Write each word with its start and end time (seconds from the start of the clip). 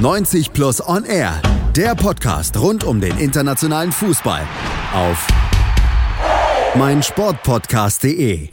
90 0.00 0.52
Plus 0.54 0.80
On 0.88 1.04
Air, 1.04 1.42
der 1.76 1.94
Podcast 1.94 2.56
rund 2.56 2.84
um 2.84 3.02
den 3.02 3.18
internationalen 3.18 3.92
Fußball 3.92 4.48
auf 4.94 5.28
meinsportpodcast.de. 6.74 8.48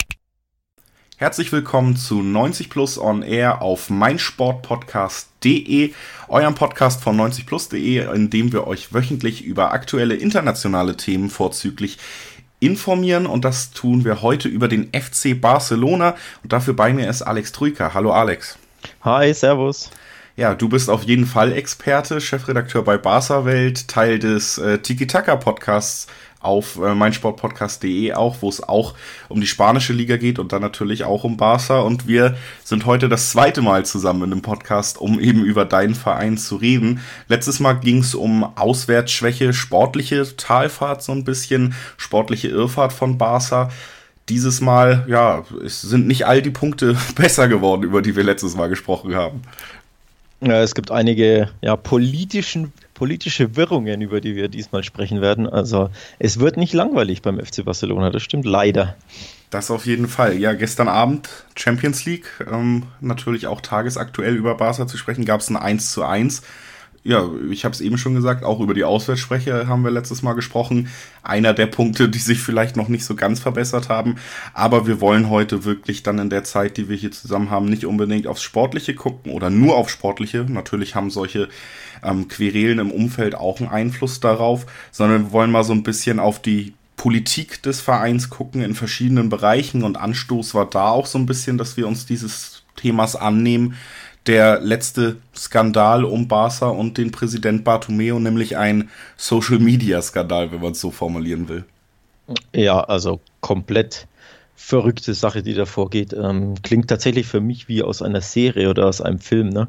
Herzlich 1.16 1.54
willkommen 1.54 1.96
zu 1.96 2.22
90 2.22 2.70
Plus 2.70 3.00
On 3.00 3.22
Air 3.22 3.62
auf 3.62 3.90
meinsportpodcast.de, 3.90 5.94
eurem 6.28 6.54
Podcast 6.54 7.02
von 7.02 7.16
90plus.de, 7.16 8.14
in 8.14 8.30
dem 8.30 8.52
wir 8.52 8.68
euch 8.68 8.94
wöchentlich 8.94 9.46
über 9.46 9.72
aktuelle 9.72 10.16
internationale 10.16 10.98
Themen 10.98 11.30
vorzüglich 11.30 11.98
informieren 12.60 13.26
und 13.26 13.46
das 13.46 13.72
tun 13.72 14.04
wir 14.04 14.22
heute 14.22 14.50
über 14.50 14.68
den 14.68 14.90
FC 14.92 15.40
Barcelona 15.40 16.18
und 16.44 16.52
dafür 16.52 16.74
bei 16.74 16.92
mir 16.92 17.10
ist 17.10 17.22
Alex 17.22 17.54
Trujka. 17.54 17.94
Hallo 17.94 18.12
Alex. 18.12 18.58
Hi, 19.06 19.34
Servus. 19.34 19.90
Ja, 20.38 20.54
du 20.54 20.70
bist 20.70 20.92
auf 20.92 21.02
jeden 21.02 21.26
Fall 21.26 21.52
Experte, 21.52 22.22
Chefredakteur 22.22 22.84
bei 22.84 23.00
Barca 23.00 23.44
Welt, 23.44 23.88
Teil 23.88 24.20
des 24.20 24.60
äh, 24.60 24.78
Tiki-Taka-Podcasts 24.78 26.06
auf 26.40 26.78
äh, 26.78 26.94
meinsportpodcast.de 26.94 28.14
auch, 28.14 28.36
wo 28.42 28.50
es 28.50 28.62
auch 28.62 28.94
um 29.30 29.42
die 29.42 29.48
spanische 29.48 29.94
Liga 29.94 30.18
geht 30.18 30.38
und 30.38 30.54
dann 30.54 30.62
natürlich 30.62 31.06
auch 31.06 31.24
um 31.24 31.38
Barca. 31.38 31.80
Und 31.80 32.08
wir 32.08 32.38
sind 32.64 32.86
heute 32.86 33.10
das 33.10 33.32
zweite 33.32 33.64
Mal 33.64 33.84
zusammen 33.88 34.26
in 34.26 34.30
dem 34.30 34.42
Podcast, 34.44 35.00
um 35.00 35.20
eben 35.20 35.44
über 35.44 35.66
deinen 35.66 35.96
Verein 35.96 36.38
zu 36.38 36.58
reden. 36.58 37.00
Letztes 37.28 37.60
Mal 37.60 37.74
ging 37.74 38.02
es 38.02 38.14
um 38.14 38.44
Auswärtsschwäche, 38.44 39.54
sportliche 39.54 40.38
Talfahrt 40.38 41.02
so 41.02 41.14
ein 41.14 41.24
bisschen, 41.24 41.74
sportliche 41.98 42.50
Irrfahrt 42.50 42.94
von 42.94 43.18
Barca 43.18 43.72
dieses 44.30 44.60
Mal, 44.60 45.06
ja, 45.08 45.46
es 45.66 45.82
sind 45.82 46.06
nicht 46.06 46.26
all 46.26 46.42
die 46.42 46.52
Punkte 46.52 46.98
besser 47.16 47.48
geworden, 47.48 47.84
über 47.84 48.02
die 48.02 48.16
wir 48.16 48.24
letztes 48.24 48.56
Mal 48.56 48.68
gesprochen 48.68 49.16
haben. 49.16 49.42
Es 50.40 50.76
gibt 50.76 50.92
einige 50.92 51.50
ja, 51.62 51.76
politischen, 51.76 52.72
politische 52.94 53.56
Wirrungen, 53.56 54.02
über 54.02 54.22
die 54.22 54.36
wir 54.36 54.50
diesmal 54.50 54.84
sprechen 54.84 55.20
werden. 55.20 55.48
Also 55.48 55.90
es 56.20 56.40
wird 56.40 56.58
nicht 56.58 56.74
langweilig 56.74 57.24
beim 57.24 57.44
FC 57.44 57.66
Barcelona, 57.66 58.12
das 58.12 58.22
stimmt 58.22 58.46
leider. 58.46 58.96
Das 59.50 59.72
auf 59.72 59.86
jeden 59.86 60.08
Fall. 60.08 60.38
Ja, 60.38 60.54
gestern 60.54 60.90
Abend 60.90 61.30
Champions 61.56 62.06
League, 62.06 62.28
ähm, 62.52 62.84
natürlich 63.00 63.48
auch 63.48 63.62
tagesaktuell 63.62 64.36
über 64.36 64.56
Barca 64.56 64.86
zu 64.88 64.98
sprechen, 64.98 65.26
gab 65.26 65.40
es 65.40 65.50
ein 65.50 65.58
1 65.58 65.92
zu 65.92 66.04
1 66.04 66.44
ja, 67.04 67.30
ich 67.50 67.64
habe 67.64 67.74
es 67.74 67.82
eben 67.82 67.98
schon 67.98 68.16
gesagt, 68.16 68.44
auch 68.44 68.60
über 68.60 68.74
die 68.74 68.84
Auswärtssprecher 68.84 69.68
haben 69.68 69.84
wir 69.84 69.92
letztes 69.92 70.24
Mal 70.24 70.34
gesprochen. 70.34 70.90
Einer 71.24 71.54
der 71.54 71.68
Punkte, 71.68 72.10
die 72.10 72.20
sich 72.20 72.40
vielleicht 72.40 72.76
noch 72.76 72.90
nicht 72.90 73.06
so 73.06 73.16
ganz 73.16 73.40
verbessert 73.40 73.88
haben. 73.88 74.16
Aber 74.54 74.88
wir 74.88 75.00
wollen 75.00 75.30
heute 75.30 75.64
wirklich 75.64 76.04
dann 76.04 76.20
in 76.20 76.30
der 76.30 76.44
Zeit, 76.44 76.78
die 76.78 76.90
wir 76.90 76.98
hier 76.98 77.12
zusammen 77.12 77.50
haben, 77.50 77.66
nicht 77.66 77.86
unbedingt 77.86 78.28
aufs 78.28 78.44
Sportliche 78.44 78.94
gucken 78.94 79.32
oder 79.32 79.50
nur 79.50 79.78
auf 79.78 79.90
Sportliche. 79.90 80.46
Natürlich 80.50 80.96
haben 80.96 81.10
solche 81.10 81.48
ähm, 82.04 82.28
Querelen 82.28 82.80
im 82.80 82.92
Umfeld 82.92 83.36
auch 83.36 83.60
einen 83.60 83.70
Einfluss 83.70 84.20
darauf, 84.20 84.66
sondern 84.92 85.26
wir 85.26 85.32
wollen 85.32 85.52
mal 85.52 85.64
so 85.64 85.74
ein 85.74 85.84
bisschen 85.84 86.20
auf 86.20 86.42
die 86.42 86.74
Politik 86.98 87.62
des 87.62 87.80
Vereins 87.80 88.30
gucken 88.30 88.62
in 88.62 88.74
verschiedenen 88.74 89.30
Bereichen 89.30 89.84
und 89.84 89.98
Anstoß 89.98 90.56
war 90.56 90.66
da 90.66 90.90
auch 90.90 91.06
so 91.06 91.20
ein 91.20 91.28
bisschen, 91.28 91.58
dass 91.58 91.78
wir 91.78 91.88
uns 91.88 92.08
dieses 92.08 92.64
Themas 92.76 93.16
annehmen 93.16 93.76
der 94.28 94.60
letzte 94.60 95.18
Skandal 95.36 96.04
um 96.04 96.28
Barca 96.28 96.68
und 96.68 96.98
den 96.98 97.12
Präsident 97.12 97.64
Bartomeo, 97.64 98.20
nämlich 98.20 98.58
ein 98.58 98.90
Social 99.16 99.60
Media 99.60 100.02
Skandal, 100.02 100.52
wenn 100.52 100.62
man 100.62 100.74
es 100.74 100.82
so 100.82 100.92
formulieren 100.92 101.48
will. 101.48 101.64
Ja, 102.54 102.82
also 102.82 103.22
komplett 103.40 104.08
verrückte 104.56 105.14
Sache, 105.14 105.44
die 105.44 105.54
da 105.54 105.66
vorgeht. 105.66 106.14
Ähm, 106.14 106.56
klingt 106.62 106.90
tatsächlich 106.90 107.28
für 107.28 107.40
mich 107.40 107.70
wie 107.70 107.84
aus 107.84 108.02
einer 108.02 108.22
Serie 108.22 108.70
oder 108.70 108.88
aus 108.88 109.02
einem 109.02 109.20
Film. 109.20 109.50
Ne? 109.50 109.68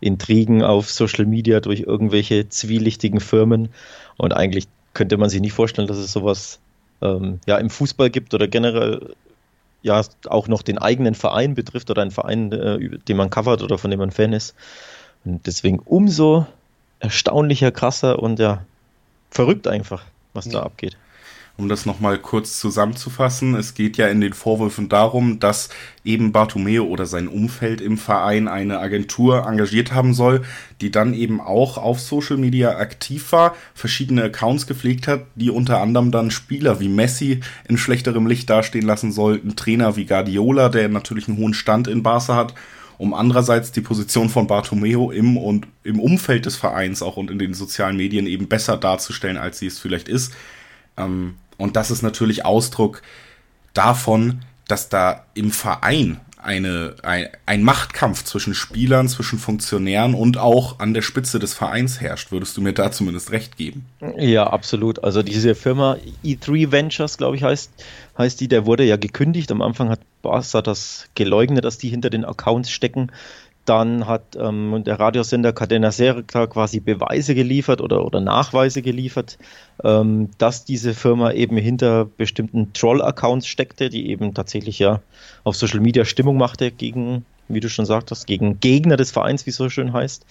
Intrigen 0.00 0.62
auf 0.62 0.90
Social 0.90 1.26
Media 1.26 1.60
durch 1.60 1.80
irgendwelche 1.80 2.48
zwielichtigen 2.48 3.20
Firmen. 3.20 3.68
Und 4.16 4.32
eigentlich 4.32 4.66
könnte 4.94 5.18
man 5.18 5.28
sich 5.28 5.40
nicht 5.40 5.52
vorstellen, 5.52 5.86
dass 5.86 5.98
es 5.98 6.12
sowas 6.12 6.58
ähm, 7.02 7.38
ja, 7.46 7.58
im 7.58 7.70
Fußball 7.70 8.10
gibt 8.10 8.34
oder 8.34 8.48
generell 8.48 9.14
ja 9.82 10.02
auch 10.26 10.48
noch 10.48 10.62
den 10.62 10.78
eigenen 10.78 11.14
Verein 11.14 11.54
betrifft 11.54 11.90
oder 11.90 12.02
einen 12.02 12.10
Verein, 12.10 12.52
äh, 12.52 12.98
den 12.98 13.16
man 13.16 13.30
covert 13.30 13.62
oder 13.62 13.78
von 13.78 13.90
dem 13.90 14.00
man 14.00 14.10
Fan 14.10 14.32
ist. 14.32 14.54
Und 15.24 15.46
deswegen 15.46 15.78
umso 15.78 16.46
erstaunlicher, 16.98 17.72
krasser 17.72 18.18
und 18.18 18.38
ja, 18.38 18.64
verrückt 19.30 19.66
einfach, 19.66 20.04
was 20.32 20.46
ja. 20.46 20.52
da 20.52 20.62
abgeht 20.62 20.96
um 21.56 21.68
das 21.68 21.84
nochmal 21.84 22.18
kurz 22.18 22.58
zusammenzufassen, 22.58 23.54
es 23.54 23.74
geht 23.74 23.96
ja 23.96 24.08
in 24.08 24.20
den 24.20 24.32
Vorwürfen 24.32 24.88
darum, 24.88 25.40
dass 25.40 25.68
eben 26.04 26.32
Bartomeo 26.32 26.84
oder 26.84 27.06
sein 27.06 27.28
Umfeld 27.28 27.80
im 27.80 27.98
Verein 27.98 28.48
eine 28.48 28.78
Agentur 28.78 29.46
engagiert 29.46 29.92
haben 29.92 30.14
soll, 30.14 30.42
die 30.80 30.90
dann 30.90 31.12
eben 31.12 31.40
auch 31.40 31.76
auf 31.76 32.00
Social 32.00 32.38
Media 32.38 32.76
aktiv 32.76 33.32
war, 33.32 33.54
verschiedene 33.74 34.24
Accounts 34.24 34.66
gepflegt 34.66 35.06
hat, 35.06 35.22
die 35.34 35.50
unter 35.50 35.80
anderem 35.80 36.10
dann 36.10 36.30
Spieler 36.30 36.80
wie 36.80 36.88
Messi 36.88 37.40
in 37.68 37.76
schlechterem 37.76 38.26
Licht 38.26 38.48
dastehen 38.48 38.86
lassen 38.86 39.12
sollten, 39.12 39.56
Trainer 39.56 39.96
wie 39.96 40.06
Guardiola, 40.06 40.70
der 40.70 40.88
natürlich 40.88 41.28
einen 41.28 41.38
hohen 41.38 41.54
Stand 41.54 41.88
in 41.88 42.02
Barca 42.02 42.36
hat, 42.36 42.54
um 43.00 43.14
andererseits 43.14 43.72
die 43.72 43.80
Position 43.80 44.28
von 44.28 44.46
Bartomeo 44.46 45.10
im 45.10 45.38
und 45.38 45.66
im 45.84 46.00
Umfeld 46.00 46.44
des 46.44 46.56
Vereins 46.56 47.02
auch 47.02 47.16
und 47.16 47.30
in 47.30 47.38
den 47.38 47.54
sozialen 47.54 47.96
Medien 47.96 48.26
eben 48.26 48.46
besser 48.46 48.76
darzustellen, 48.76 49.38
als 49.38 49.58
sie 49.58 49.68
es 49.68 49.78
vielleicht 49.78 50.08
ist. 50.08 50.34
Ähm, 51.00 51.36
und 51.56 51.76
das 51.76 51.90
ist 51.90 52.02
natürlich 52.02 52.44
Ausdruck 52.44 53.02
davon, 53.74 54.42
dass 54.66 54.88
da 54.88 55.24
im 55.34 55.50
Verein 55.50 56.20
eine, 56.42 56.94
ein, 57.02 57.28
ein 57.46 57.62
Machtkampf 57.62 58.24
zwischen 58.24 58.54
Spielern, 58.54 59.08
zwischen 59.08 59.38
Funktionären 59.38 60.14
und 60.14 60.38
auch 60.38 60.78
an 60.78 60.94
der 60.94 61.02
Spitze 61.02 61.38
des 61.38 61.54
Vereins 61.54 62.00
herrscht. 62.00 62.32
Würdest 62.32 62.56
du 62.56 62.62
mir 62.62 62.72
da 62.72 62.90
zumindest 62.90 63.30
recht 63.30 63.56
geben? 63.56 63.86
Ja, 64.16 64.46
absolut. 64.46 65.04
Also 65.04 65.22
diese 65.22 65.54
Firma 65.54 65.96
E3 66.24 66.72
Ventures, 66.72 67.18
glaube 67.18 67.36
ich, 67.36 67.42
heißt, 67.42 67.70
heißt 68.16 68.40
die, 68.40 68.48
der 68.48 68.66
wurde 68.66 68.84
ja 68.84 68.96
gekündigt. 68.96 69.50
Am 69.52 69.62
Anfang 69.62 69.90
hat 69.90 70.00
Barca 70.22 70.62
das 70.62 71.08
geleugnet, 71.14 71.64
dass 71.64 71.78
die 71.78 71.88
hinter 71.88 72.10
den 72.10 72.24
Accounts 72.24 72.70
stecken. 72.70 73.10
Dann 73.64 74.06
hat 74.06 74.36
ähm, 74.36 74.82
der 74.84 74.98
Radiosender 74.98 75.52
Cadena 75.52 75.92
Serica 75.92 76.46
quasi 76.46 76.80
Beweise 76.80 77.34
geliefert 77.34 77.80
oder, 77.80 78.04
oder 78.04 78.20
Nachweise 78.20 78.82
geliefert, 78.82 79.38
ähm, 79.84 80.30
dass 80.38 80.64
diese 80.64 80.94
Firma 80.94 81.32
eben 81.32 81.56
hinter 81.56 82.04
bestimmten 82.04 82.72
Troll-Accounts 82.72 83.46
steckte, 83.46 83.90
die 83.90 84.10
eben 84.10 84.34
tatsächlich 84.34 84.78
ja 84.78 85.02
auf 85.44 85.56
Social 85.56 85.80
Media 85.80 86.04
Stimmung 86.04 86.36
machte 86.36 86.70
gegen, 86.70 87.24
wie 87.48 87.60
du 87.60 87.68
schon 87.68 87.86
sagtest, 87.86 88.26
gegen 88.26 88.60
Gegner 88.60 88.96
des 88.96 89.10
Vereins, 89.10 89.46
wie 89.46 89.50
es 89.50 89.56
so 89.56 89.68
schön 89.68 89.92
heißt. 89.92 90.24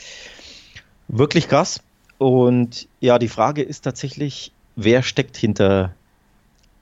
Wirklich 1.07 1.47
krass. 1.47 1.81
Und 2.17 2.87
ja, 2.99 3.19
die 3.19 3.27
Frage 3.27 3.61
ist 3.61 3.81
tatsächlich, 3.81 4.51
wer 4.75 5.03
steckt 5.03 5.37
hinter, 5.37 5.93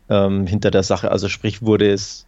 ähm, 0.09 0.47
hinter 0.47 0.71
der 0.71 0.83
Sache? 0.83 1.11
Also 1.11 1.29
sprich, 1.29 1.61
wurde 1.61 1.91
es 1.91 2.26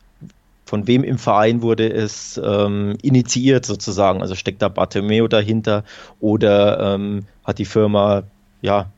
von 0.70 0.86
wem 0.86 1.04
im 1.04 1.18
Verein 1.18 1.64
wurde 1.64 1.92
es 1.92 2.40
ähm, 2.44 2.96
initiiert 3.02 3.66
sozusagen? 3.66 4.22
Also 4.22 4.36
steckt 4.36 4.62
da 4.62 4.70
Bartomeo 4.70 5.28
dahinter 5.28 5.84
oder 6.20 6.94
ähm, 6.94 7.26
hat 7.44 7.58
die 7.58 7.66
Firma 7.66 8.22
ja 8.62 8.92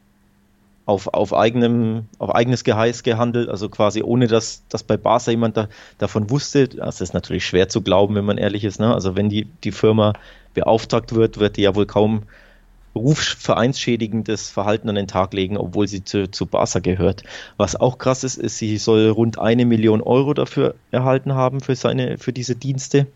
auf, 0.86 1.08
auf, 1.08 1.34
eigenem, 1.34 2.08
auf 2.20 2.36
eigenes 2.36 2.66
Geheiß 2.66 3.04
gehandelt, 3.04 3.48
also 3.48 3.70
quasi 3.70 4.04
ohne 4.04 4.28
dass, 4.28 4.64
dass 4.68 4.84
bei 4.84 4.98
Barca 4.98 5.32
jemand 5.32 5.56
da, 5.56 5.70
davon 5.98 6.30
wusste. 6.30 6.68
Das 6.68 7.00
ist 7.00 7.14
natürlich 7.14 7.46
schwer 7.46 7.70
zu 7.70 7.82
glauben, 7.82 8.16
wenn 8.16 8.26
man 8.26 8.38
ehrlich 8.38 8.66
ist. 8.66 8.82
Ne? 8.82 8.94
Also 8.94 9.16
wenn 9.16 9.30
die, 9.30 9.46
die 9.64 9.72
Firma 9.72 10.12
beauftragt 10.54 11.16
wird, 11.16 11.40
wird 11.40 11.56
die 11.56 11.62
ja 11.62 11.74
wohl 11.74 11.86
kaum 11.86 12.24
rufvereinsschädigendes 12.96 14.50
Verhalten 14.50 14.90
an 14.90 14.96
den 14.96 15.08
Tag 15.08 15.34
legen, 15.34 15.58
obwohl 15.58 15.88
sie 15.88 16.04
zu, 16.04 16.30
zu 16.30 16.46
Barca 16.46 16.80
gehört. 16.80 17.24
Was 17.58 17.76
auch 17.76 17.98
krass 17.98 18.24
ist, 18.24 18.38
ist, 18.38 18.58
sie 18.58 18.78
soll 18.78 19.10
rund 19.10 19.40
eine 19.40 19.66
Million 19.66 20.02
Euro 20.02 20.34
dafür 20.34 20.76
erhalten 20.92 21.34
haben 21.34 21.62
für 21.62 21.76
seine, 21.76 22.18
für 22.18 22.34
diese 22.34 22.56
Dienste. 22.56 23.08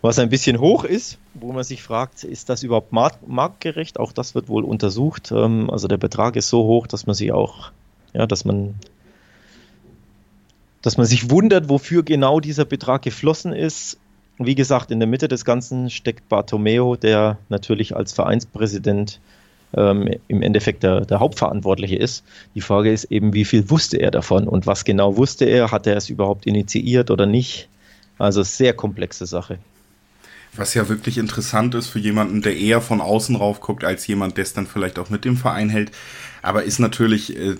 Was 0.00 0.18
ein 0.18 0.28
bisschen 0.28 0.60
hoch 0.60 0.84
ist, 0.84 1.18
wo 1.32 1.52
man 1.52 1.64
sich 1.64 1.82
fragt, 1.82 2.24
ist 2.24 2.50
das 2.50 2.62
überhaupt 2.62 2.92
markt, 2.92 3.26
marktgerecht? 3.26 3.98
Auch 3.98 4.12
das 4.12 4.34
wird 4.34 4.48
wohl 4.48 4.62
untersucht. 4.62 5.32
Ähm, 5.32 5.70
also 5.70 5.88
der 5.88 5.96
Betrag 5.96 6.36
ist 6.36 6.48
so 6.48 6.64
hoch, 6.64 6.86
dass 6.86 7.06
man 7.06 7.14
sich 7.14 7.32
auch, 7.32 7.72
ja, 8.12 8.26
dass 8.26 8.44
man 8.44 8.74
dass 10.82 10.98
man 10.98 11.06
sich 11.06 11.30
wundert, 11.30 11.70
wofür 11.70 12.02
genau 12.02 12.40
dieser 12.40 12.66
Betrag 12.66 13.00
geflossen 13.00 13.54
ist. 13.54 13.96
Wie 14.38 14.54
gesagt, 14.54 14.90
in 14.90 14.98
der 14.98 15.08
Mitte 15.08 15.28
des 15.28 15.44
Ganzen 15.44 15.90
steckt 15.90 16.28
Bartomeo, 16.28 16.96
der 16.96 17.38
natürlich 17.48 17.94
als 17.94 18.12
Vereinspräsident 18.12 19.20
ähm, 19.76 20.08
im 20.28 20.42
Endeffekt 20.42 20.82
der, 20.82 21.02
der, 21.02 21.20
Hauptverantwortliche 21.20 21.96
ist. 21.96 22.24
Die 22.54 22.60
Frage 22.60 22.92
ist 22.92 23.04
eben, 23.04 23.32
wie 23.32 23.44
viel 23.44 23.70
wusste 23.70 23.98
er 23.98 24.10
davon 24.10 24.48
und 24.48 24.66
was 24.66 24.84
genau 24.84 25.16
wusste 25.16 25.44
er? 25.44 25.70
Hat 25.70 25.86
er 25.86 25.96
es 25.96 26.08
überhaupt 26.10 26.46
initiiert 26.46 27.10
oder 27.10 27.26
nicht? 27.26 27.68
Also 28.18 28.42
sehr 28.42 28.72
komplexe 28.72 29.26
Sache. 29.26 29.58
Was 30.56 30.74
ja 30.74 30.88
wirklich 30.88 31.18
interessant 31.18 31.74
ist 31.74 31.88
für 31.88 31.98
jemanden, 31.98 32.42
der 32.42 32.56
eher 32.56 32.80
von 32.80 33.00
außen 33.00 33.34
rauf 33.34 33.60
guckt, 33.60 33.84
als 33.84 34.06
jemand, 34.06 34.36
der 34.36 34.42
es 34.42 34.52
dann 34.52 34.68
vielleicht 34.68 35.00
auch 35.00 35.10
mit 35.10 35.24
dem 35.24 35.36
Verein 35.36 35.68
hält. 35.68 35.90
Aber 36.42 36.62
ist 36.62 36.78
natürlich, 36.78 37.36
äh, 37.36 37.56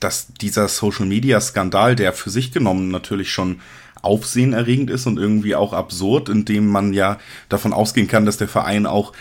dass 0.00 0.28
dieser 0.32 0.68
Social 0.68 1.04
Media 1.04 1.40
Skandal, 1.40 1.96
der 1.96 2.12
für 2.12 2.30
sich 2.30 2.52
genommen 2.52 2.90
natürlich 2.90 3.30
schon 3.32 3.60
aufsehenerregend 4.02 4.90
ist 4.90 5.06
und 5.06 5.18
irgendwie 5.18 5.54
auch 5.54 5.72
absurd, 5.72 6.28
indem 6.28 6.66
man 6.66 6.92
ja 6.92 7.18
davon 7.48 7.72
ausgehen 7.72 8.08
kann, 8.08 8.26
dass 8.26 8.36
der 8.36 8.48
Verein 8.48 8.86
auch 8.86 9.12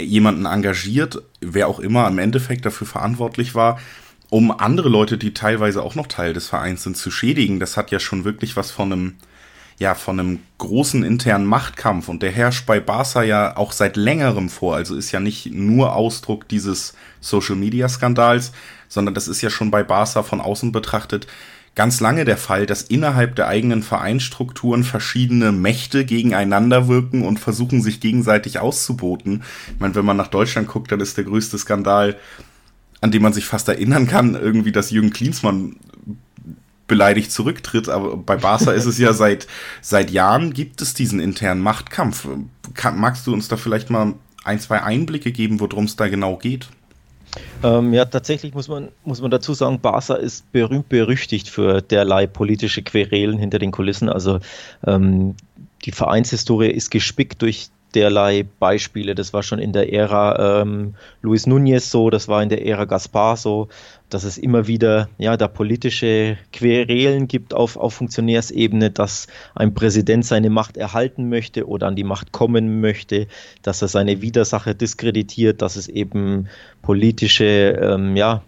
jemanden 0.00 0.46
engagiert, 0.46 1.22
wer 1.40 1.68
auch 1.68 1.80
immer 1.80 2.06
im 2.06 2.18
Endeffekt 2.18 2.64
dafür 2.64 2.86
verantwortlich 2.86 3.54
war, 3.54 3.78
um 4.30 4.50
andere 4.50 4.88
Leute, 4.88 5.18
die 5.18 5.34
teilweise 5.34 5.82
auch 5.82 5.94
noch 5.94 6.06
Teil 6.06 6.32
des 6.32 6.48
Vereins 6.48 6.82
sind, 6.82 6.96
zu 6.96 7.10
schädigen. 7.10 7.60
Das 7.60 7.76
hat 7.76 7.90
ja 7.90 7.98
schon 7.98 8.24
wirklich 8.24 8.56
was 8.56 8.70
von 8.70 8.92
einem, 8.92 9.14
ja, 9.78 9.94
von 9.94 10.20
einem 10.20 10.40
großen 10.58 11.02
internen 11.02 11.46
Machtkampf 11.46 12.08
und 12.08 12.22
der 12.22 12.30
herrscht 12.30 12.66
bei 12.66 12.78
Barca 12.78 13.22
ja 13.22 13.56
auch 13.56 13.72
seit 13.72 13.96
längerem 13.96 14.50
vor. 14.50 14.76
Also 14.76 14.94
ist 14.96 15.12
ja 15.12 15.20
nicht 15.20 15.52
nur 15.52 15.94
Ausdruck 15.94 16.48
dieses 16.48 16.94
Social 17.20 17.56
Media 17.56 17.88
Skandals, 17.88 18.52
sondern 18.88 19.14
das 19.14 19.28
ist 19.28 19.40
ja 19.40 19.50
schon 19.50 19.70
bei 19.70 19.82
Barca 19.82 20.22
von 20.22 20.40
außen 20.40 20.72
betrachtet 20.72 21.26
ganz 21.78 22.00
lange 22.00 22.24
der 22.24 22.36
Fall, 22.36 22.66
dass 22.66 22.82
innerhalb 22.82 23.36
der 23.36 23.46
eigenen 23.46 23.84
Vereinsstrukturen 23.84 24.82
verschiedene 24.82 25.52
Mächte 25.52 26.04
gegeneinander 26.04 26.88
wirken 26.88 27.24
und 27.24 27.38
versuchen, 27.38 27.82
sich 27.82 28.00
gegenseitig 28.00 28.58
auszuboten. 28.58 29.44
Ich 29.72 29.78
meine, 29.78 29.94
wenn 29.94 30.04
man 30.04 30.16
nach 30.16 30.26
Deutschland 30.26 30.66
guckt, 30.66 30.90
dann 30.90 30.98
ist 30.98 31.16
der 31.16 31.22
größte 31.22 31.56
Skandal, 31.56 32.16
an 33.00 33.12
dem 33.12 33.22
man 33.22 33.32
sich 33.32 33.46
fast 33.46 33.68
erinnern 33.68 34.08
kann, 34.08 34.34
irgendwie, 34.34 34.72
dass 34.72 34.90
Jürgen 34.90 35.12
Klinsmann 35.12 35.76
beleidigt 36.88 37.30
zurücktritt. 37.30 37.88
Aber 37.88 38.16
bei 38.16 38.34
Barca 38.34 38.72
ist 38.72 38.86
es 38.86 38.98
ja 38.98 39.12
seit, 39.14 39.46
seit 39.80 40.10
Jahren 40.10 40.52
gibt 40.52 40.82
es 40.82 40.94
diesen 40.94 41.20
internen 41.20 41.60
Machtkampf. 41.60 42.26
Magst 42.96 43.24
du 43.28 43.32
uns 43.32 43.46
da 43.46 43.56
vielleicht 43.56 43.88
mal 43.88 44.14
ein, 44.42 44.58
zwei 44.58 44.82
Einblicke 44.82 45.30
geben, 45.30 45.60
worum 45.60 45.84
es 45.84 45.94
da 45.94 46.08
genau 46.08 46.38
geht? 46.38 46.70
Ähm, 47.62 47.92
ja, 47.92 48.04
tatsächlich 48.04 48.54
muss 48.54 48.68
man, 48.68 48.88
muss 49.04 49.20
man 49.20 49.30
dazu 49.30 49.52
sagen, 49.52 49.80
Barca 49.80 50.14
ist 50.14 50.50
berühmt 50.52 50.88
berüchtigt 50.88 51.48
für 51.48 51.82
derlei 51.82 52.26
politische 52.26 52.82
Querelen 52.82 53.38
hinter 53.38 53.58
den 53.58 53.72
Kulissen. 53.72 54.08
Also 54.08 54.40
ähm, 54.86 55.34
die 55.84 55.92
Vereinshistorie 55.92 56.70
ist 56.70 56.90
gespickt 56.90 57.42
durch 57.42 57.70
derlei 57.94 58.44
Beispiele. 58.58 59.14
Das 59.14 59.32
war 59.32 59.42
schon 59.42 59.58
in 59.58 59.72
der 59.72 59.92
Ära 59.92 60.62
ähm, 60.62 60.94
Luis 61.22 61.46
Núñez 61.46 61.90
so, 61.90 62.10
das 62.10 62.28
war 62.28 62.42
in 62.42 62.48
der 62.48 62.66
Ära 62.66 62.84
Gaspar 62.84 63.36
so, 63.36 63.68
dass 64.10 64.24
es 64.24 64.38
immer 64.38 64.66
wieder 64.66 65.08
ja 65.18 65.36
da 65.36 65.48
politische 65.48 66.36
Querelen 66.52 67.28
gibt 67.28 67.54
auf, 67.54 67.76
auf 67.76 67.94
Funktionärsebene, 67.94 68.90
dass 68.90 69.26
ein 69.54 69.74
Präsident 69.74 70.24
seine 70.24 70.50
Macht 70.50 70.76
erhalten 70.76 71.28
möchte 71.28 71.66
oder 71.66 71.86
an 71.86 71.96
die 71.96 72.04
Macht 72.04 72.32
kommen 72.32 72.80
möchte, 72.80 73.26
dass 73.62 73.82
er 73.82 73.88
seine 73.88 74.22
Widersacher 74.22 74.74
diskreditiert, 74.74 75.62
dass 75.62 75.76
es 75.76 75.88
eben 75.88 76.48
politische 76.82 77.78
ähm, 77.80 78.16
ja 78.16 78.42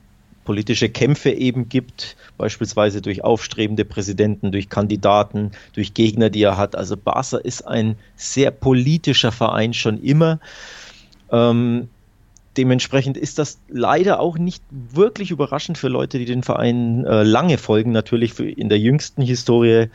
politische 0.50 0.88
Kämpfe 0.88 1.31
eben 1.31 1.69
gibt, 1.69 2.17
beispielsweise 2.37 3.00
durch 3.00 3.23
aufstrebende 3.23 3.85
Präsidenten, 3.85 4.50
durch 4.50 4.69
Kandidaten, 4.69 5.52
durch 5.75 5.94
Gegner, 5.94 6.29
die 6.29 6.43
er 6.43 6.56
hat. 6.56 6.75
Also 6.75 6.97
Barca 6.97 7.37
ist 7.37 7.62
ein 7.69 7.94
sehr 8.17 8.50
politischer 8.50 9.31
Verein 9.31 9.75
schon 9.75 10.02
immer. 10.02 10.41
Ähm, 11.31 11.88
dementsprechend 12.56 13.17
ist 13.17 13.38
das 13.38 13.61
leider 13.69 14.19
auch 14.19 14.38
nicht 14.38 14.64
wirklich 14.70 15.31
überraschend 15.31 15.79
für 15.79 15.87
Leute, 15.87 16.19
die 16.19 16.25
den 16.25 16.43
Verein 16.43 17.05
äh, 17.05 17.23
lange 17.23 17.56
folgen. 17.56 17.93
Natürlich 17.93 18.37
in 18.41 18.69
der 18.69 18.81
jüngsten 18.81 19.23
Historie 19.23 19.87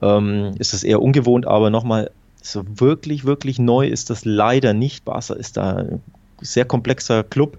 ähm, 0.00 0.54
ist 0.60 0.72
es 0.72 0.84
eher 0.84 1.02
ungewohnt, 1.02 1.48
aber 1.48 1.70
nochmal, 1.70 2.12
so 2.40 2.62
wirklich, 2.78 3.24
wirklich 3.24 3.58
neu 3.58 3.88
ist 3.88 4.08
das 4.10 4.24
leider 4.24 4.72
nicht. 4.72 5.04
Barca 5.04 5.34
ist 5.34 5.56
da 5.56 5.78
ein 5.78 6.02
sehr 6.40 6.64
komplexer 6.64 7.24
Club. 7.24 7.58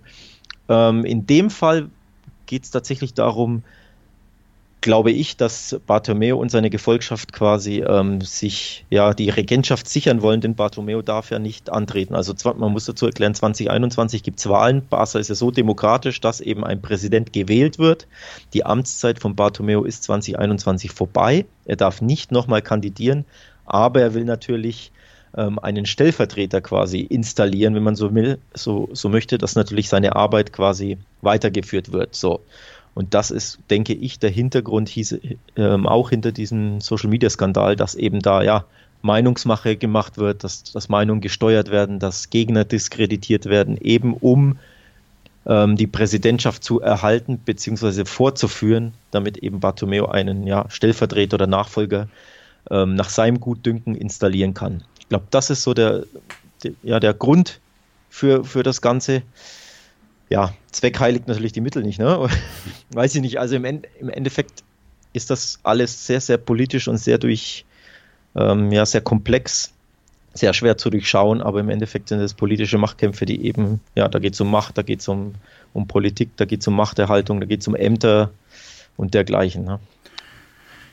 Ähm, 0.69 1.03
in 1.03 1.25
dem 1.27 1.49
Fall 1.49 1.89
geht 2.47 2.63
es 2.63 2.71
tatsächlich 2.71 3.13
darum, 3.13 3.63
glaube 4.81 5.11
ich, 5.11 5.37
dass 5.37 5.79
Bartomeo 5.85 6.37
und 6.37 6.49
seine 6.49 6.69
Gefolgschaft 6.69 7.33
quasi 7.33 7.83
ähm, 7.85 8.21
sich 8.21 8.85
ja 8.89 9.13
die 9.13 9.29
Regentschaft 9.29 9.89
sichern 9.89 10.21
wollen, 10.21 10.39
denn 10.39 10.55
Bartomeo 10.55 11.01
darf 11.01 11.31
ja 11.31 11.39
nicht 11.39 11.69
antreten. 11.69 12.15
Also 12.15 12.33
man 12.57 12.71
muss 12.71 12.85
dazu 12.85 13.07
erklären, 13.07 13.33
2021 13.33 14.23
gibt 14.23 14.39
es 14.39 14.47
Wahlen. 14.47 14.87
Barca 14.87 15.19
ist 15.19 15.29
ja 15.29 15.35
so 15.35 15.51
demokratisch, 15.51 16.21
dass 16.21 16.41
eben 16.41 16.63
ein 16.63 16.81
Präsident 16.81 17.33
gewählt 17.33 17.79
wird. 17.79 18.07
Die 18.53 18.65
Amtszeit 18.65 19.19
von 19.19 19.35
Bartomeo 19.35 19.83
ist 19.83 20.03
2021 20.03 20.91
vorbei. 20.91 21.45
Er 21.65 21.75
darf 21.75 22.01
nicht 22.01 22.31
nochmal 22.31 22.61
kandidieren, 22.61 23.25
aber 23.65 24.01
er 24.01 24.13
will 24.13 24.25
natürlich 24.25 24.91
ähm, 25.35 25.59
einen 25.59 25.85
Stellvertreter 25.85 26.61
quasi 26.61 27.01
installieren, 27.01 27.75
wenn 27.75 27.83
man 27.83 27.95
so 27.95 28.13
will, 28.13 28.39
so, 28.53 28.89
so 28.93 29.09
möchte, 29.09 29.37
dass 29.37 29.55
natürlich 29.55 29.89
seine 29.89 30.15
Arbeit 30.15 30.53
quasi 30.53 30.97
weitergeführt 31.21 31.91
wird. 31.91 32.15
So. 32.15 32.41
Und 32.93 33.13
das 33.13 33.31
ist, 33.31 33.59
denke 33.69 33.93
ich, 33.93 34.19
der 34.19 34.31
Hintergrund 34.31 34.89
hieß, 34.89 35.19
ähm, 35.55 35.85
auch 35.85 36.09
hinter 36.09 36.31
diesem 36.31 36.81
Social 36.81 37.09
Media 37.09 37.29
Skandal, 37.29 37.75
dass 37.75 37.95
eben 37.95 38.21
da 38.21 38.41
ja 38.41 38.65
Meinungsmache 39.01 39.75
gemacht 39.77 40.17
wird, 40.17 40.43
dass, 40.43 40.63
dass 40.63 40.89
Meinungen 40.89 41.21
gesteuert 41.21 41.69
werden, 41.69 41.99
dass 41.99 42.29
Gegner 42.29 42.65
diskreditiert 42.65 43.45
werden, 43.45 43.77
eben 43.77 44.13
um 44.13 44.57
ähm, 45.45 45.75
die 45.75 45.87
Präsidentschaft 45.87 46.63
zu 46.63 46.81
erhalten 46.81 47.37
bzw. 47.37 48.05
vorzuführen, 48.05 48.93
damit 49.11 49.37
eben 49.37 49.59
Bartomeo 49.59 50.07
einen 50.07 50.47
ja, 50.47 50.69
Stellvertreter 50.69 51.35
oder 51.35 51.47
Nachfolger 51.47 52.07
ähm, 52.69 52.95
nach 52.95 53.09
seinem 53.09 53.39
Gutdünken 53.39 53.95
installieren 53.95 54.53
kann. 54.53 54.83
Ich 55.07 55.09
glaube, 55.09 55.27
das 55.31 55.49
ist 55.49 55.63
so 55.63 55.73
der, 55.73 56.03
der, 56.63 56.73
ja, 56.83 56.99
der 56.99 57.13
Grund 57.13 57.61
für, 58.09 58.43
für 58.43 58.61
das 58.61 58.81
Ganze. 58.81 59.21
Ja, 60.29 60.53
Zweck 60.69 60.99
heiligt 60.99 61.29
natürlich 61.29 61.53
die 61.53 61.61
Mittel 61.61 61.81
nicht, 61.81 61.97
ne? 61.97 62.27
Weiß 62.91 63.15
ich 63.15 63.21
nicht. 63.21 63.39
Also 63.39 63.55
im, 63.55 63.63
End, 63.63 63.87
im 64.01 64.09
Endeffekt 64.09 64.65
ist 65.13 65.29
das 65.29 65.59
alles 65.63 66.05
sehr, 66.05 66.19
sehr 66.19 66.37
politisch 66.37 66.89
und 66.89 66.97
sehr 66.97 67.19
durch, 67.19 67.63
ähm, 68.35 68.69
ja, 68.73 68.85
sehr 68.85 68.99
komplex, 68.99 69.71
sehr 70.33 70.53
schwer 70.53 70.75
zu 70.75 70.89
durchschauen, 70.89 71.41
aber 71.41 71.61
im 71.61 71.69
Endeffekt 71.69 72.09
sind 72.09 72.19
es 72.19 72.33
politische 72.33 72.77
Machtkämpfe, 72.77 73.25
die 73.25 73.45
eben, 73.45 73.79
ja, 73.95 74.09
da 74.09 74.19
geht 74.19 74.33
es 74.33 74.41
um 74.41 74.51
Macht, 74.51 74.77
da 74.77 74.81
geht 74.81 74.99
es 74.99 75.07
um, 75.07 75.35
um 75.71 75.87
Politik, 75.87 76.31
da 76.35 76.43
geht 76.43 76.59
es 76.59 76.67
um 76.67 76.75
Machterhaltung, 76.75 77.39
da 77.39 77.45
geht 77.45 77.61
es 77.61 77.67
um 77.69 77.75
Ämter 77.75 78.31
und 78.97 79.13
dergleichen. 79.13 79.63
Ne? 79.63 79.79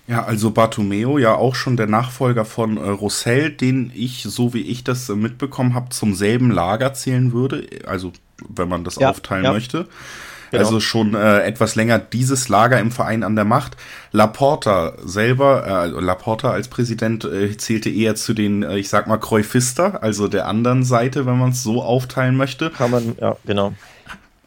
Ja, 0.07 0.25
also 0.25 0.51
Bartomeo, 0.51 1.17
ja 1.19 1.35
auch 1.35 1.55
schon 1.55 1.77
der 1.77 1.87
Nachfolger 1.87 2.45
von 2.45 2.77
äh, 2.77 2.89
Roussel, 2.89 3.51
den 3.51 3.91
ich, 3.95 4.23
so 4.23 4.53
wie 4.53 4.61
ich 4.61 4.85
das 4.85 5.09
äh, 5.09 5.15
mitbekommen 5.15 5.75
habe, 5.75 5.89
zum 5.91 6.15
selben 6.15 6.51
Lager 6.51 6.93
zählen 6.93 7.33
würde. 7.33 7.67
Also, 7.87 8.13
wenn 8.49 8.69
man 8.69 8.85
das 8.85 8.97
ja, 8.97 9.11
aufteilen 9.11 9.45
ja. 9.45 9.53
möchte. 9.53 9.87
Genau. 10.51 10.67
Also 10.67 10.81
schon 10.81 11.15
äh, 11.15 11.41
etwas 11.41 11.75
länger 11.75 11.99
dieses 11.99 12.49
Lager 12.49 12.79
im 12.79 12.93
Verein 12.93 13.25
an 13.25 13.35
der 13.35 13.45
Macht. 13.45 13.77
Laporta 14.13 14.93
selber, 15.05 15.67
äh, 15.67 16.01
Laporta 16.01 16.51
als 16.51 16.69
Präsident 16.69 17.25
äh, 17.25 17.57
zählte 17.57 17.91
eher 17.91 18.15
zu 18.15 18.35
den, 18.35 18.63
äh, 18.63 18.77
ich 18.77 18.89
sag 18.89 19.09
mal, 19.09 19.17
Cruyffister, 19.17 20.03
also 20.03 20.29
der 20.29 20.47
anderen 20.47 20.85
Seite, 20.85 21.27
wenn 21.27 21.39
man 21.39 21.51
es 21.51 21.63
so 21.63 21.83
aufteilen 21.83 22.37
möchte. 22.37 22.71
Kann 22.71 22.93
man, 22.93 23.17
ja, 23.21 23.37
genau. 23.45 23.75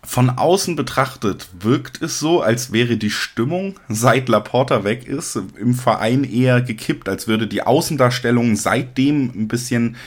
Von 0.10 0.30
außen 0.30 0.78
betrachtet 0.78 1.50
wirkt 1.60 2.02
es 2.02 2.18
so, 2.18 2.42
als 2.42 2.72
wäre 2.72 2.96
die 2.96 3.10
Stimmung, 3.10 3.76
seit 3.90 4.30
Laporta 4.30 4.86
weg 4.86 5.06
ist, 5.06 5.38
im 5.60 5.74
Verein 5.74 6.24
eher 6.24 6.62
gekippt, 6.62 7.10
als 7.10 7.28
würde 7.28 7.46
die 7.46 7.62
Außendarstellung 7.62 8.56
seitdem 8.56 9.34
ein 9.36 9.50
bisschen 9.50 9.98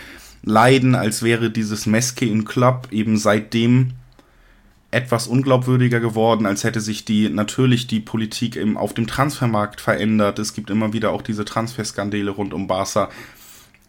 leiden, 0.43 0.95
als 0.95 1.23
wäre 1.23 1.51
dieses 1.51 1.85
Meske 1.85 2.25
in 2.25 2.47
Club 2.47 2.89
eben 2.91 3.19
seitdem 3.19 3.93
etwas 4.91 5.27
unglaubwürdiger 5.27 6.01
geworden, 6.01 6.47
als 6.47 6.65
hätte 6.65 6.81
sich 6.81 7.05
die 7.05 7.29
natürlich 7.29 7.87
die 7.87 8.01
Politik 8.01 8.57
im, 8.57 8.79
auf 8.79 8.95
dem 8.95 9.07
Transfermarkt 9.07 9.83
verändert. 9.83 10.39
Es 10.39 10.55
gibt 10.55 10.71
immer 10.71 10.95
wieder 10.95 11.11
auch 11.11 11.21
diese 11.21 11.45
Transferskandale 11.45 12.31
rund 12.31 12.55
um 12.55 12.67
Barca. 12.67 13.11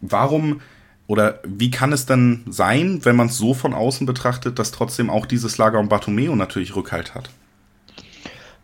Warum 0.02 0.60
oder 1.06 1.40
wie 1.44 1.70
kann 1.70 1.92
es 1.92 2.06
denn 2.06 2.44
sein, 2.48 3.04
wenn 3.04 3.16
man 3.16 3.26
es 3.26 3.36
so 3.36 3.54
von 3.54 3.74
außen 3.74 4.06
betrachtet, 4.06 4.58
dass 4.58 4.70
trotzdem 4.70 5.10
auch 5.10 5.26
dieses 5.26 5.58
Lager 5.58 5.78
um 5.78 5.88
Bartomeo 5.88 6.36
natürlich 6.36 6.74
Rückhalt 6.76 7.14
hat? 7.14 7.30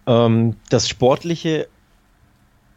Ähm, 0.07 0.57
das 0.71 0.89
Sportliche 0.89 1.69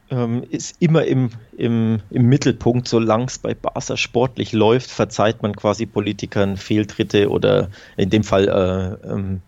ähm, 0.09 0.43
ist 0.49 0.75
immer 0.79 1.05
im, 1.05 1.29
im, 1.57 2.01
im 2.09 2.25
Mittelpunkt. 2.27 2.87
Solange 2.87 3.25
es 3.25 3.39
bei 3.39 3.53
Barca 3.53 3.95
sportlich 3.97 4.51
läuft, 4.51 4.91
verzeiht 4.91 5.41
man 5.41 5.55
quasi 5.55 5.85
Politikern 5.85 6.57
Fehltritte 6.57 7.29
oder 7.29 7.69
in 7.97 8.09
dem 8.09 8.23
Fall 8.23 8.47
äh, 8.49 9.07
ähm, 9.07 9.41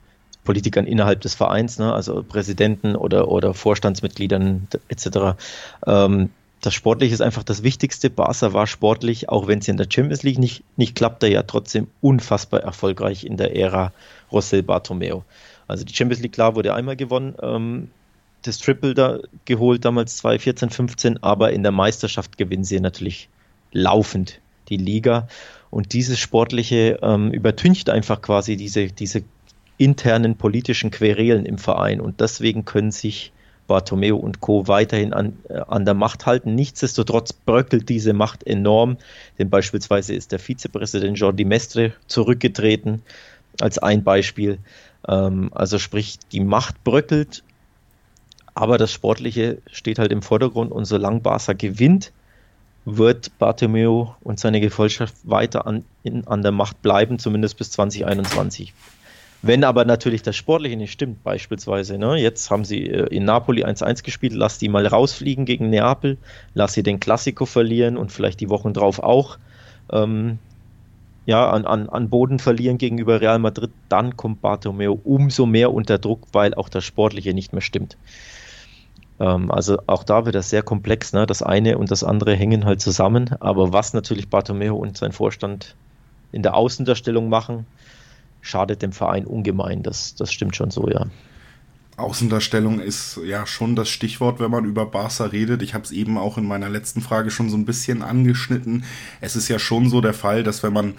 Politikern 0.44 0.86
innerhalb 0.86 1.22
des 1.22 1.36
Vereins, 1.36 1.80
ne, 1.80 1.94
also 1.94 2.24
Präsidenten 2.24 2.96
oder, 2.96 3.30
oder 3.30 3.54
Vorstandsmitgliedern 3.54 4.68
etc. 4.90 5.38
Ähm, 5.86 6.30
das 6.64 6.74
Sportliche 6.74 7.14
ist 7.14 7.22
einfach 7.22 7.44
das 7.44 7.62
Wichtigste. 7.62 8.10
Barca 8.10 8.54
war 8.54 8.68
sportlich, 8.68 9.28
auch 9.28 9.48
wenn 9.48 9.60
es 9.60 9.68
in 9.68 9.76
der 9.76 9.88
Champions 9.90 10.24
League 10.24 10.40
nicht, 10.40 10.64
nicht 10.78 10.96
klappte, 10.96 11.28
ja 11.28 11.44
trotzdem 11.44 11.88
unfassbar 12.00 12.62
erfolgreich 12.62 13.26
in 13.26 13.36
der 13.36 13.54
Ära 13.54 13.92
Rossell 14.32 14.64
Bartomeo. 14.64 15.26
Also 15.68 15.84
die 15.84 15.94
Champions 15.94 16.22
League, 16.22 16.32
klar, 16.32 16.56
wurde 16.56 16.74
einmal 16.74 16.96
gewonnen, 16.96 17.36
ähm, 17.42 17.90
das 18.44 18.60
Triple 18.60 18.94
da 18.94 19.20
geholt, 19.44 19.84
damals 19.84 20.16
2014, 20.18 20.70
15, 20.70 21.24
aber 21.24 21.52
in 21.52 21.64
der 21.64 21.74
Meisterschaft 21.74 22.38
gewinnen 22.38 22.64
sie 22.64 22.80
natürlich 22.80 23.28
laufend 23.74 24.40
die 24.70 24.78
Liga. 24.78 25.28
Und 25.70 25.92
dieses 25.92 26.18
Sportliche 26.18 26.98
ähm, 27.02 27.32
übertüncht 27.32 27.90
einfach 27.90 28.22
quasi 28.22 28.56
diese, 28.56 28.88
diese 28.88 29.24
internen 29.78 30.38
politischen 30.38 30.92
Querelen 30.92 31.46
im 31.46 31.58
Verein. 31.58 32.00
Und 32.00 32.22
deswegen 32.22 32.64
können 32.64 32.92
sich 32.92 33.34
Bartomeu 33.68 34.16
und 34.16 34.42
Co. 34.42 34.68
weiterhin 34.68 35.14
an, 35.14 35.38
äh, 35.50 35.60
an 35.68 35.86
der 35.86 35.94
Macht 35.94 36.26
halten. 36.26 36.56
Nichtsdestotrotz 36.56 37.34
bröckelt 37.34 37.90
diese 37.90 38.14
Macht 38.14 38.46
enorm, 38.46 38.98
denn 39.40 39.50
beispielsweise 39.50 40.14
ist 40.14 40.32
der 40.32 40.40
Vizepräsident 40.40 41.18
Jordi 41.18 41.46
Mestre 41.46 41.94
zurückgetreten, 42.08 43.02
als 43.60 43.78
ein 43.78 44.04
Beispiel. 44.04 44.60
Ähm, 45.08 45.50
also 45.54 45.80
sprich, 45.80 46.20
die 46.32 46.42
Macht 46.42 46.84
bröckelt, 46.84 47.44
aber 48.54 48.78
das 48.78 48.92
Sportliche 48.92 49.60
steht 49.72 50.00
halt 50.00 50.12
im 50.12 50.22
Vordergrund 50.22 50.72
und 50.72 50.86
solange 50.86 51.22
Barca 51.22 51.54
gewinnt, 51.54 52.12
wird 52.86 53.38
Bartomeu 53.40 54.08
und 54.22 54.40
seine 54.40 54.60
Gefolgschaft 54.60 55.16
weiter 55.24 55.66
an, 55.66 55.86
in, 56.04 56.28
an 56.28 56.42
der 56.42 56.52
Macht 56.52 56.82
bleiben, 56.82 57.18
zumindest 57.18 57.58
bis 57.58 57.72
2021. 57.72 58.74
Wenn 59.46 59.66
aber 59.66 59.84
natürlich 59.84 60.24
das 60.24 60.38
Sportliche 60.38 60.78
nicht 60.78 60.94
stimmt, 60.94 61.22
beispielsweise, 61.24 61.98
ne, 61.98 62.16
jetzt 62.16 62.50
haben 62.50 62.64
sie 62.64 62.90
äh, 62.90 63.08
in 63.14 63.26
Napoli 63.26 63.66
1-1 63.66 64.04
gespielt, 64.04 64.34
lass 64.34 64.58
die 64.58 64.70
mal 64.70 64.88
rausfliegen 64.88 65.46
gegen 65.46 65.70
Neapel, 65.70 66.18
lass 66.54 66.74
sie 66.74 66.82
den 66.82 67.02
Klassiko 67.02 67.46
verlieren 67.46 67.98
und 67.98 68.12
vielleicht 68.12 68.40
die 68.40 68.50
Wochen 68.50 68.74
drauf 68.74 69.00
auch 69.00 69.38
ähm, 69.92 70.40
ja, 71.26 71.50
an, 71.50 71.66
an, 71.66 71.90
an 71.90 72.10
Boden 72.10 72.40
verlieren 72.40 72.78
gegenüber 72.78 73.22
Real 73.22 73.40
Madrid, 73.40 73.72
dann 73.90 74.18
kommt 74.18 74.42
Bartomeu 74.42 74.98
umso 75.04 75.46
mehr 75.46 75.74
unter 75.74 75.98
Druck, 75.98 76.28
weil 76.32 76.54
auch 76.54 76.70
das 76.70 76.84
Sportliche 76.84 77.34
nicht 77.34 77.54
mehr 77.54 77.62
stimmt. 77.62 77.98
Ähm, 79.20 79.52
also 79.52 79.80
auch 79.88 80.04
da 80.04 80.26
wird 80.26 80.36
das 80.36 80.50
sehr 80.50 80.64
komplex. 80.64 81.14
Ne? 81.14 81.26
Das 81.26 81.42
eine 81.42 81.78
und 81.78 81.92
das 81.92 82.04
andere 82.04 82.36
hängen 82.36 82.66
halt 82.66 82.82
zusammen. 82.82 83.36
Aber 83.40 83.72
was 83.72 83.94
natürlich 83.94 84.30
Bartomeu 84.30 84.74
und 84.74 84.98
sein 84.98 85.12
Vorstand 85.12 85.76
in 86.32 86.44
der 86.44 86.56
Außendarstellung 86.56 87.30
machen, 87.30 87.66
schadet 88.44 88.84
dem 88.84 88.92
Verein 88.92 89.26
ungemein. 89.26 89.82
Das, 89.82 90.14
das 90.14 90.32
stimmt 90.32 90.56
schon 90.56 90.70
so, 90.70 90.88
ja. 90.88 91.08
Außendarstellung 91.98 92.80
ist 92.80 93.20
ja 93.26 93.46
schon 93.46 93.76
das 93.76 93.90
Stichwort, 93.90 94.40
wenn 94.40 94.52
man 94.52 94.66
über 94.66 94.86
Barca 94.86 95.26
redet. 95.26 95.62
Ich 95.62 95.74
habe 95.74 95.84
es 95.84 95.92
eben 95.92 96.18
auch 96.18 96.38
in 96.38 96.46
meiner 96.46 96.70
letzten 96.70 97.02
Frage 97.02 97.32
schon 97.32 97.50
so 97.50 97.58
ein 97.58 97.66
bisschen 97.66 98.02
angeschnitten. 98.02 98.84
Es 99.22 99.36
ist 99.36 99.48
ja 99.48 99.60
schon 99.60 99.90
so 99.90 100.02
der 100.02 100.14
Fall, 100.14 100.44
dass 100.44 100.64
wenn 100.64 100.74
man 100.74 100.96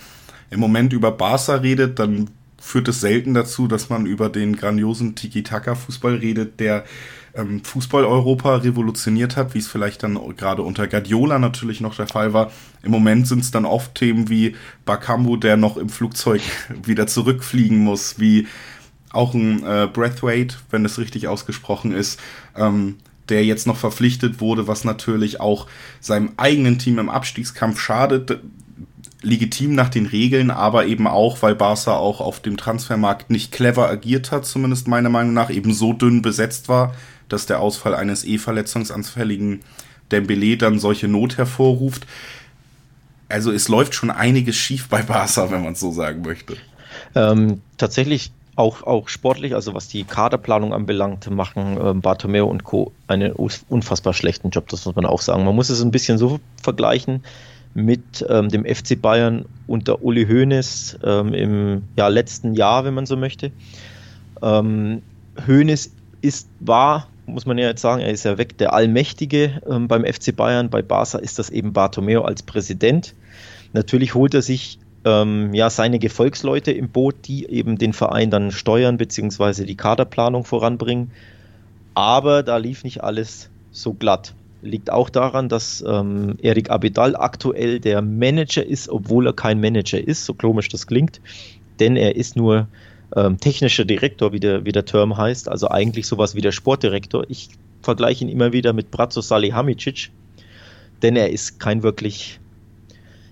im 0.51 0.61
Moment 0.61 0.93
über 0.93 1.11
Barca 1.11 1.57
redet, 1.57 1.99
dann 1.99 2.31
führt 2.59 2.89
es 2.89 3.01
selten 3.01 3.35
dazu, 3.35 3.67
dass 3.67 3.91
man 3.91 4.07
über 4.07 4.31
den 4.31 4.57
grandiosen 4.57 5.15
Tiki-Taka-Fußball 5.17 6.15
redet, 6.15 6.61
der 6.61 6.85
ähm, 7.35 7.63
Fußball-Europa 7.65 8.57
revolutioniert 8.57 9.37
hat, 9.37 9.55
wie 9.55 9.59
es 9.59 9.69
vielleicht 9.69 10.03
dann 10.03 10.19
gerade 10.37 10.63
unter 10.63 10.87
Guardiola 10.87 11.39
natürlich 11.39 11.81
noch 11.81 11.97
der 11.97 12.07
Fall 12.07 12.33
war. 12.33 12.51
Im 12.83 12.91
Moment 12.91 13.27
sind 13.27 13.41
es 13.41 13.51
dann 13.51 13.65
oft 13.65 13.95
Themen 13.95 14.29
wie 14.29 14.57
Bakambu, 14.85 15.37
der 15.37 15.57
noch 15.57 15.77
im 15.77 15.89
Flugzeug 15.89 16.43
wieder 16.85 17.07
zurückfliegen 17.07 17.79
muss, 17.79 18.19
wie 18.19 18.47
auch 19.11 19.35
ein 19.35 19.65
äh, 19.65 19.89
Breathwaite, 19.93 20.57
wenn 20.71 20.85
es 20.85 20.99
richtig 20.99 21.29
ausgesprochen 21.29 21.93
ist, 21.93 22.21
ähm, 22.57 22.97
der 23.29 23.45
jetzt 23.45 23.67
noch 23.67 23.77
verpflichtet 23.77 24.41
wurde, 24.41 24.67
was 24.67 24.85
natürlich 24.85 25.41
auch 25.41 25.67
seinem 26.01 26.33
eigenen 26.37 26.79
Team 26.79 26.99
im 26.99 27.09
Abstiegskampf 27.09 27.81
schadet 27.81 28.41
legitim 29.25 29.75
nach 29.75 29.89
den 29.89 30.07
Regeln, 30.07 30.51
aber 30.51 30.87
eben 30.87 31.07
auch, 31.07 31.43
weil 31.43 31.55
Barca 31.55 31.97
auch 31.97 32.21
auf 32.21 32.41
dem 32.41 32.57
Transfermarkt 32.57 33.31
nicht 33.31 33.53
clever 33.53 33.89
agiert 33.89 34.31
hat, 34.31 34.47
zumindest 34.47 34.87
meiner 34.87 35.09
Meinung 35.09 35.33
nach, 35.33 35.51
eben 35.51 35.73
so 35.73 35.93
dünn 35.93 36.23
besetzt 36.23 36.69
war, 36.69 36.95
dass 37.35 37.47
der 37.47 37.61
Ausfall 37.61 37.95
eines 37.95 38.25
eh 38.25 38.39
verletzungsanfälligen 38.39 39.61
Dembele 40.13 40.57
dann 40.57 40.79
solche 40.79 41.09
Not 41.09 41.37
hervorruft. 41.37 42.07
Also 43.29 43.51
es 43.51 43.69
läuft 43.69 43.95
schon 43.95 44.11
einiges 44.11 44.55
schief 44.55 44.89
bei 44.89 45.03
Barca, 45.03 45.51
wenn 45.51 45.65
man 45.65 45.73
es 45.73 45.81
so 45.81 45.91
sagen 45.91 46.23
möchte. 46.23 46.57
Ähm, 47.17 47.61
tatsächlich 47.77 48.31
auch, 48.55 48.85
auch 48.85 49.09
sportlich, 49.09 49.55
also 49.55 49.75
was 49.75 49.89
die 49.89 50.05
Kaderplanung 50.05 50.73
anbelangt, 50.73 51.29
machen 51.29 51.77
ähm, 51.83 52.01
Bartomeu 52.01 52.45
und 52.45 52.63
Co. 52.63 52.93
einen 53.09 53.33
unfassbar 53.33 54.15
schlechten 54.15 54.51
Job, 54.51 54.69
das 54.69 54.87
muss 54.87 54.95
man 54.95 55.07
auch 55.07 55.21
sagen. 55.21 55.45
Man 55.45 55.57
muss 55.57 55.71
es 55.71 55.83
ein 55.83 55.91
bisschen 55.91 56.19
so 56.19 56.39
vergleichen 56.63 57.25
mit 57.75 58.25
ähm, 58.29 58.49
dem 58.49 58.65
FC 58.65 59.01
Bayern 59.01 59.47
unter 59.67 60.05
Uli 60.05 60.25
Hoeneß 60.27 61.01
ähm, 61.03 61.35
im 61.35 61.83
ja, 61.97 62.07
letzten 62.07 62.55
Jahr, 62.55 62.85
wenn 62.85 62.95
man 62.95 63.07
so 63.07 63.17
möchte. 63.17 63.51
Ähm, 64.41 65.03
Hoeneß 65.49 65.91
ist, 66.21 66.49
war, 66.61 67.09
muss 67.27 67.47
man 67.47 67.59
ja 67.59 67.69
jetzt 67.69 67.81
sagen, 67.81 68.03
er 68.03 68.11
ist 68.11 68.25
ja 68.25 68.39
weg, 68.39 68.59
der 68.59 68.73
Allmächtige 68.73 69.63
ähm, 69.69 69.89
beim 69.89 70.05
FC 70.05 70.35
Bayern. 70.35 70.71
Bei 70.71 70.83
Barca 70.83 71.19
ist 71.19 71.39
das 71.39 71.51
eben 71.51 71.73
Bartomeo 71.73 72.23
als 72.23 72.43
Präsident. 72.43 73.15
Natürlich 73.73 74.15
holt 74.15 74.35
er 74.35 74.43
sich 74.43 74.79
ähm, 75.05 75.55
ja 75.55 75.71
seine 75.71 75.99
Gefolgsleute 75.99 76.73
im 76.73 76.89
Boot, 76.89 77.15
die 77.25 77.49
eben 77.49 77.79
den 77.79 77.93
Verein 77.93 78.31
dann 78.31 78.51
steuern 78.51 78.97
bzw. 78.97 79.65
die 79.65 79.77
Kaderplanung 79.77 80.45
voranbringen. 80.45 81.11
Aber 81.95 82.43
da 82.43 82.57
lief 82.57 82.85
nicht 82.85 83.03
alles 83.03 83.51
so 83.71 83.95
glatt 83.95 84.35
liegt 84.65 84.91
auch 84.91 85.11
daran, 85.11 85.49
dass 85.49 85.85
ähm, 85.87 86.37
Erik 86.43 86.71
Abidal 86.71 87.15
aktuell 87.17 87.81
der 87.81 88.03
Manager 88.03 88.65
ist, 88.65 88.89
obwohl 88.89 89.27
er 89.27 89.33
kein 89.33 89.61
Manager 89.61 90.01
ist, 90.01 90.25
so 90.25 90.35
komisch 90.35 90.69
das 90.69 90.87
klingt, 90.87 91.21
denn 91.81 91.97
er 91.97 92.17
ist 92.17 92.37
nur 92.37 92.67
ähm, 93.17 93.39
technischer 93.39 93.85
Direktor, 93.85 94.33
wie 94.33 94.41
der, 94.41 94.65
wie 94.65 94.73
der 94.73 94.85
Term 94.85 95.17
heißt, 95.17 95.49
also 95.49 95.69
eigentlich 95.69 96.07
sowas 96.07 96.35
wie 96.35 96.41
der 96.41 96.53
Sportdirektor. 96.53 97.25
Ich 97.29 97.49
vergleiche 97.83 98.25
ihn 98.25 98.31
immer 98.31 98.53
wieder 98.53 98.73
mit 98.73 98.91
Bratzo 98.91 99.21
Salihamidzic, 99.21 100.11
denn 101.03 101.17
er 101.17 101.31
ist 101.31 101.61
kein 101.61 101.83
wirklich, 101.83 102.41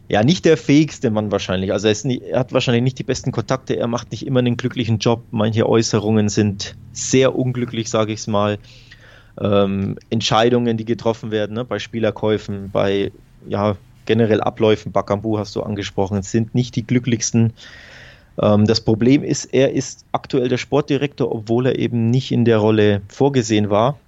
ja, 0.09 0.23
nicht 0.23 0.45
der 0.45 0.57
fähigste 0.57 1.11
Mann 1.11 1.33
wahrscheinlich. 1.33 1.73
Also 1.73 1.89
er, 1.89 1.97
nie, 2.05 2.21
er 2.21 2.41
hat 2.41 2.53
wahrscheinlich 2.53 2.83
nicht 2.83 2.99
die 2.99 3.05
besten 3.05 3.33
Kontakte, 3.33 3.77
er 3.77 3.87
macht 3.87 4.13
nicht 4.13 4.27
immer 4.27 4.41
einen 4.41 4.57
glücklichen 4.57 4.99
Job. 4.99 5.25
Manche 5.31 5.69
Äußerungen 5.69 6.29
sind 6.29 6.77
sehr 6.93 7.35
unglücklich, 7.35 7.89
sage 7.89 8.13
ich 8.13 8.21
es 8.21 8.27
mal 8.27 8.59
ähm, 9.41 9.99
Entscheidungen, 10.11 10.77
die 10.77 10.85
getroffen 10.85 11.31
werden, 11.31 11.55
ne, 11.55 11.65
bei 11.65 11.79
Spielerkäufen, 11.79 12.71
bei 12.71 13.11
ja, 13.49 13.77
generell 14.07 14.41
Abläufen, 14.41 14.93
Bakambu 14.93 15.39
hast 15.39 15.57
du 15.57 15.63
angesprochen, 15.63 16.23
sind 16.23 16.55
nicht 16.55 16.77
die 16.77 16.87
glücklichsten. 16.87 17.53
Ähm, 18.41 18.67
das 18.67 18.81
Problem 18.81 19.23
ist, 19.23 19.47
er 19.47 19.73
ist 19.73 20.05
aktuell 20.13 20.49
der 20.49 20.59
Sportdirektor, 20.59 21.31
obwohl 21.33 21.67
er 21.67 21.79
eben 21.79 22.11
nicht 22.11 22.33
in 22.33 22.45
der 22.45 22.59
Rolle 22.59 23.03
vorgesehen 23.09 23.71
war. 23.71 23.99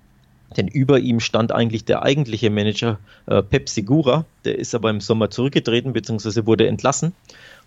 Denn 0.56 0.68
über 0.68 1.00
ihm 1.00 1.20
stand 1.20 1.52
eigentlich 1.52 1.84
der 1.84 2.02
eigentliche 2.02 2.50
Manager 2.50 2.98
äh, 3.26 3.42
Pep 3.42 3.68
Segura, 3.68 4.24
der 4.44 4.58
ist 4.58 4.74
aber 4.74 4.90
im 4.90 5.00
Sommer 5.00 5.30
zurückgetreten 5.30 5.92
bzw. 5.92 6.46
wurde 6.46 6.68
entlassen. 6.68 7.12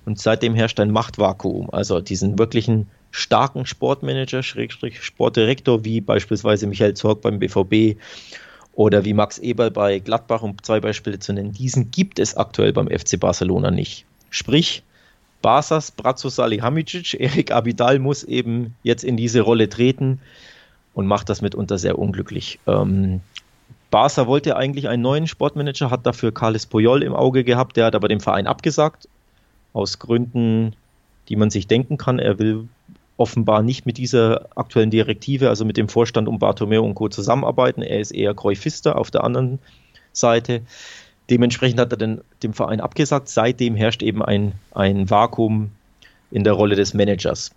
Und 0.06 0.20
seitdem 0.20 0.56
herrscht 0.56 0.80
ein 0.80 0.92
Machtvakuum. 0.92 1.70
Also 1.70 2.00
diesen 2.00 2.40
wirklichen 2.40 2.88
starken 3.12 3.66
Sportmanager, 3.66 4.42
Schrägstrich 4.42 5.02
Sportdirektor, 5.02 5.84
wie 5.84 6.00
beispielsweise 6.00 6.68
Michael 6.68 6.94
Zorg 6.94 7.22
beim 7.22 7.40
BVB 7.40 8.00
oder 8.74 9.04
wie 9.04 9.14
Max 9.14 9.38
Eberl 9.40 9.72
bei 9.72 10.00
Gladbach, 10.00 10.44
um 10.44 10.62
zwei 10.62 10.80
Beispiele 10.80 11.20
zu 11.20 11.34
nennen, 11.34 11.52
diesen 11.52 11.92
gibt 11.92 12.20
es 12.20 12.38
aktuell 12.38 12.72
beim 12.72 12.88
FC 12.88 13.20
Barcelona 13.20 13.72
nicht. 13.72 14.06
Sprich, 14.30 14.84
Barsas, 15.42 15.92
Brazzo 15.92 16.30
Salihamidzic, 16.30 17.20
Erik 17.20 17.52
Abidal 17.52 18.00
muss 18.00 18.24
eben 18.24 18.76
jetzt 18.84 19.04
in 19.04 19.18
diese 19.18 19.42
Rolle 19.42 19.70
treten 19.70 20.20
und 20.94 21.08
macht 21.08 21.30
das 21.30 21.42
mitunter 21.42 21.78
sehr 21.78 22.00
unglücklich. 22.00 22.60
Ähm, 22.66 23.22
Barca 23.90 24.28
wollte 24.28 24.58
eigentlich 24.58 24.90
einen 24.90 25.04
neuen 25.04 25.28
Sportmanager, 25.28 25.92
hat 25.92 26.06
dafür 26.06 26.34
Carles 26.34 26.66
Puyol 26.66 27.04
im 27.04 27.14
Auge 27.14 27.44
gehabt, 27.44 27.78
der 27.78 27.86
hat 27.86 27.96
aber 27.96 28.08
dem 28.08 28.20
Verein 28.20 28.48
abgesagt, 28.48 29.08
aus 29.74 30.00
Gründen, 30.00 30.76
die 31.30 31.36
man 31.36 31.50
sich 31.50 31.68
denken 31.68 31.98
kann. 31.98 32.20
Er 32.20 32.40
will 32.40 32.68
offenbar 33.16 33.64
nicht 33.64 33.86
mit 33.86 33.98
dieser 33.98 34.48
aktuellen 34.56 34.92
Direktive, 34.92 35.50
also 35.50 35.66
mit 35.66 35.78
dem 35.78 35.90
Vorstand 35.90 36.28
um 36.28 36.40
Bartomeu 36.40 36.82
und 36.82 36.96
Co. 36.96 37.10
zusammenarbeiten. 37.10 37.82
Er 37.82 38.00
ist 38.00 38.12
eher 38.12 38.34
Kräufister 38.34 38.98
auf 38.98 39.10
der 39.10 39.24
anderen 39.24 39.60
Seite. 40.12 40.62
Dementsprechend 41.30 41.80
hat 41.80 41.92
er 41.92 41.98
den, 41.98 42.22
dem 42.44 42.54
Verein 42.54 42.82
abgesagt. 42.82 43.30
Seitdem 43.30 43.76
herrscht 43.76 44.02
eben 44.02 44.24
ein, 44.24 44.54
ein 44.72 45.10
Vakuum 45.10 45.72
in 46.32 46.44
der 46.44 46.54
Rolle 46.54 46.76
des 46.76 46.94
Managers. 46.94 47.52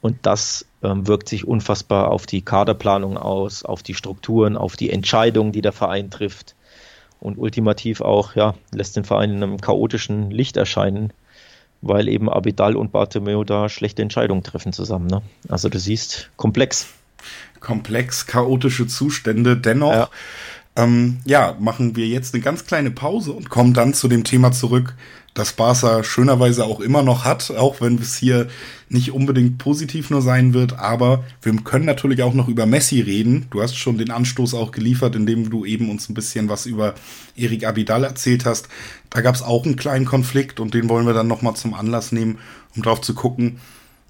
Und 0.00 0.18
das 0.22 0.64
ähm, 0.82 1.06
wirkt 1.06 1.28
sich 1.28 1.46
unfassbar 1.46 2.10
auf 2.10 2.26
die 2.26 2.42
Kaderplanung 2.42 3.18
aus, 3.18 3.64
auf 3.64 3.82
die 3.82 3.94
Strukturen, 3.94 4.56
auf 4.56 4.76
die 4.76 4.90
Entscheidungen, 4.90 5.52
die 5.52 5.60
der 5.60 5.72
Verein 5.72 6.10
trifft. 6.10 6.54
Und 7.20 7.36
ultimativ 7.36 8.00
auch, 8.00 8.34
ja, 8.34 8.54
lässt 8.72 8.96
den 8.96 9.04
Verein 9.04 9.30
in 9.30 9.42
einem 9.42 9.60
chaotischen 9.60 10.30
Licht 10.30 10.56
erscheinen 10.56 11.12
weil 11.82 12.08
eben 12.08 12.28
Abidal 12.28 12.76
und 12.76 12.92
Bartomeu 12.92 13.44
da 13.44 13.68
schlechte 13.68 14.02
Entscheidungen 14.02 14.42
treffen 14.42 14.72
zusammen. 14.72 15.06
Ne? 15.06 15.22
Also 15.48 15.68
du 15.68 15.78
siehst, 15.78 16.30
komplex. 16.36 16.88
Komplex, 17.60 18.26
chaotische 18.26 18.86
Zustände. 18.86 19.56
Dennoch, 19.56 19.92
ja. 19.92 20.10
Ähm, 20.76 21.18
ja, 21.24 21.56
machen 21.58 21.96
wir 21.96 22.06
jetzt 22.06 22.32
eine 22.32 22.42
ganz 22.42 22.64
kleine 22.64 22.90
Pause 22.90 23.32
und 23.32 23.50
kommen 23.50 23.74
dann 23.74 23.92
zu 23.92 24.06
dem 24.08 24.24
Thema 24.24 24.52
zurück, 24.52 24.94
das 25.34 25.52
Barca 25.52 26.02
schönerweise 26.02 26.64
auch 26.64 26.80
immer 26.80 27.02
noch 27.02 27.24
hat, 27.24 27.50
auch 27.52 27.80
wenn 27.80 27.96
es 27.98 28.16
hier 28.16 28.48
nicht 28.88 29.12
unbedingt 29.12 29.58
positiv 29.58 30.10
nur 30.10 30.22
sein 30.22 30.54
wird. 30.54 30.78
Aber 30.78 31.24
wir 31.42 31.54
können 31.62 31.84
natürlich 31.84 32.22
auch 32.22 32.34
noch 32.34 32.48
über 32.48 32.66
Messi 32.66 33.00
reden. 33.00 33.46
Du 33.50 33.62
hast 33.62 33.76
schon 33.76 33.96
den 33.96 34.10
Anstoß 34.10 34.54
auch 34.54 34.72
geliefert, 34.72 35.14
indem 35.14 35.48
du 35.48 35.64
eben 35.64 35.88
uns 35.88 36.08
ein 36.08 36.14
bisschen 36.14 36.48
was 36.48 36.66
über 36.66 36.94
Erik 37.36 37.64
Abidal 37.64 38.02
erzählt 38.02 38.44
hast. 38.44 38.68
Da 39.08 39.20
gab 39.20 39.36
es 39.36 39.42
auch 39.42 39.64
einen 39.64 39.76
kleinen 39.76 40.04
Konflikt 40.04 40.58
und 40.58 40.74
den 40.74 40.88
wollen 40.88 41.06
wir 41.06 41.14
dann 41.14 41.28
nochmal 41.28 41.54
zum 41.54 41.74
Anlass 41.74 42.10
nehmen, 42.10 42.38
um 42.74 42.82
drauf 42.82 43.00
zu 43.00 43.14
gucken, 43.14 43.60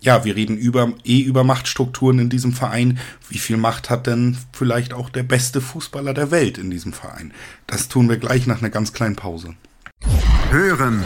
ja, 0.00 0.25
wir 0.25 0.37
reden 0.37 0.57
über, 0.57 0.92
eh 1.04 1.21
über 1.21 1.45
Machtstrukturen 1.45 2.19
in 2.19 2.30
diesem 2.30 2.52
Verein. 2.52 2.99
Wie 3.28 3.38
viel 3.38 3.57
Macht 3.57 3.90
hat 3.90 4.07
denn 4.07 4.37
vielleicht 4.52 4.92
auch 4.92 5.11
der 5.11 5.23
beste 5.23 5.61
Fußballer 5.61 6.14
der 6.14 6.30
Welt 6.30 6.59
in 6.59 6.71
diesem 6.71 6.92
Verein? 6.92 7.33
Das 7.66 7.88
tun 7.88 8.09
wir 8.09 8.16
gleich 8.16 8.47
nach 8.47 8.61
einer 8.61 8.71
ganz 8.71 8.92
kleinen 8.92 9.16
Pause. 9.16 9.54
Hören, 10.50 11.04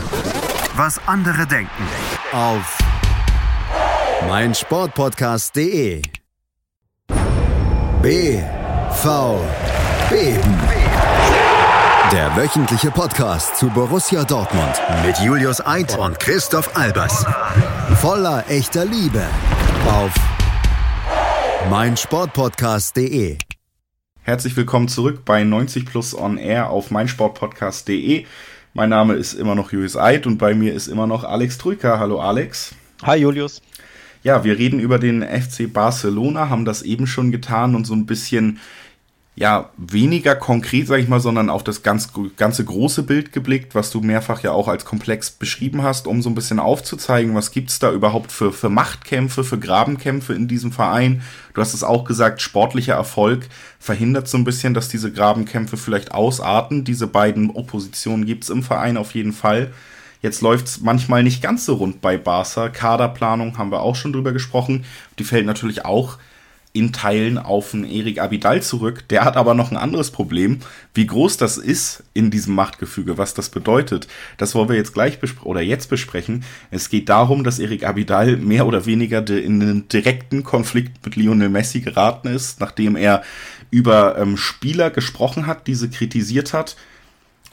was 0.77 1.01
andere 1.07 1.47
denken. 1.47 1.83
Auf 2.33 2.79
meinsportpodcast.de. 4.29 6.03
BV 8.03 9.41
Beben. 10.11 10.64
Der 12.13 12.37
wöchentliche 12.37 12.91
Podcast 12.91 13.57
zu 13.57 13.71
Borussia 13.71 14.25
Dortmund 14.25 14.75
mit 15.07 15.19
Julius 15.19 15.65
Eid 15.67 15.99
und 15.99 16.21
Christoph 16.21 16.77
Albers. 16.77 17.25
Voller 17.97 18.45
echter 18.49 18.85
Liebe 18.85 19.25
auf 19.87 20.13
meinsportpodcast.de. 21.71 23.39
Herzlich 24.21 24.57
willkommen 24.57 24.89
zurück 24.89 25.25
bei 25.25 25.45
90 25.45 25.87
Plus 25.87 26.17
On 26.17 26.37
Air 26.37 26.69
auf 26.69 26.91
meinsportpodcast.de. 26.91 28.27
Mein 28.75 28.91
Name 28.91 29.15
ist 29.15 29.33
immer 29.33 29.55
noch 29.55 29.73
Julius 29.73 29.97
Eid 29.97 30.27
und 30.27 30.37
bei 30.37 30.55
mir 30.55 30.75
ist 30.75 30.89
immer 30.89 31.07
noch 31.07 31.25
Alex 31.25 31.57
Trüker. 31.57 31.99
Hallo 31.99 32.21
Alex. 32.21 32.75
Hi 33.03 33.17
Julius. 33.17 33.63
Ja, 34.23 34.45
wir 34.45 34.59
reden 34.59 34.79
über 34.79 34.99
den 34.99 35.23
FC 35.23 35.71
Barcelona, 35.73 36.49
haben 36.49 36.65
das 36.65 36.83
eben 36.83 37.07
schon 37.07 37.31
getan 37.31 37.75
und 37.75 37.87
so 37.87 37.95
ein 37.95 38.07
bisschen 38.07 38.59
ja, 39.37 39.71
weniger 39.77 40.37
konkret, 40.37 40.87
sag 40.87 41.01
ich 41.01 41.09
mal, 41.09 41.19
sondern 41.19 41.51
auf 41.51 41.65
das 41.65 41.83
ganz, 41.83 42.11
ganze 42.37 42.65
große 42.65 43.03
Bild 43.03 43.33
geblickt, 43.33 43.75
was 43.75 43.91
du 43.91 44.01
mehrfach 44.01 44.45
ja 44.45 44.53
auch 44.53 44.69
als 44.69 44.85
komplex 44.85 45.33
beschrieben 45.33 45.83
hast, 45.83 46.07
um 46.07 46.23
so 46.23 46.31
ein 46.31 46.37
bisschen 46.37 46.61
aufzuzeigen, 46.61 47.35
was 47.35 47.51
gibt's 47.51 47.81
da 47.81 47.91
überhaupt 47.91 48.31
für, 48.31 48.53
für 48.53 48.69
Machtkämpfe, 48.69 49.43
für 49.43 49.59
Grabenkämpfe 49.59 50.35
in 50.35 50.47
diesem 50.47 50.71
Verein. 50.71 51.23
Du 51.53 51.61
hast 51.61 51.75
es 51.75 51.83
auch 51.83 52.05
gesagt, 52.05 52.43
sportlicher 52.43 52.95
Erfolg 52.95 53.49
verhindert 53.81 54.29
so 54.29 54.39
ein 54.39 54.45
bisschen, 54.45 54.73
dass 54.73 54.89
diese 54.89 55.11
Grabenkämpfe 55.11 55.77
vielleicht 55.77 56.13
ausarten. 56.13 56.85
Diese 56.85 57.09
beiden 57.09 57.51
Oppositionen 57.51 58.27
gibt's 58.27 58.51
im 58.51 58.63
Verein 58.63 58.97
auf 58.97 59.15
jeden 59.15 59.33
Fall. 59.33 59.73
Jetzt 60.23 60.43
läuft's 60.43 60.81
manchmal 60.81 61.25
nicht 61.25 61.43
ganz 61.43 61.67
so 61.67 61.75
rund 61.75 62.01
bei 62.01 62.17
Barca. 62.17 62.69
Kaderplanung 62.69 63.59
haben 63.59 63.73
wir 63.73 63.83
auch 63.83 63.97
schon 63.97 64.13
drüber 64.13 64.33
gesprochen. 64.33 64.85
Die 65.19 65.25
fällt 65.25 65.45
natürlich 65.45 65.85
auch 65.85 66.19
in 66.75 66.93
Teilen 66.93 67.39
auf 67.39 67.73
einen 67.73 67.85
Erik 67.85 68.21
Abidal 68.21 68.61
zurück. 68.61 69.09
Der 69.09 69.25
hat 69.25 69.37
aber 69.37 69.55
noch 69.55 69.71
ein 69.71 69.77
anderes 69.77 70.11
Problem. 70.11 70.59
Wie 70.93 71.07
groß 71.07 71.37
das 71.37 71.57
ist 71.57 72.03
in 72.15 72.33
diesem 72.33 72.57
Machtgefüge, 72.57 73.17
was 73.17 73.33
das 73.33 73.49
bedeutet, 73.49 74.09
das 74.39 74.57
wollen 74.57 74.69
wir 74.69 74.77
jetzt 74.77 74.93
gleich 74.93 75.19
oder 75.45 75.61
jetzt 75.61 75.89
besprechen. 75.89 76.45
Es 76.73 76.89
geht 76.89 77.09
darum, 77.09 77.45
dass 77.45 77.61
Erik 77.61 77.87
Abidal 77.87 78.37
mehr 78.37 78.67
oder 78.67 78.87
weniger 78.87 79.27
in 79.31 79.63
einen 79.63 79.89
direkten 79.89 80.43
Konflikt 80.43 81.05
mit 81.07 81.15
Lionel 81.15 81.49
Messi 81.49 81.81
geraten 81.81 82.27
ist, 82.27 82.59
nachdem 82.59 82.97
er 82.97 83.23
über 83.71 84.19
ähm, 84.19 84.37
Spieler 84.37 84.91
gesprochen 84.91 85.47
hat, 85.47 85.69
diese 85.69 85.89
kritisiert 85.89 86.53
hat. 86.53 86.77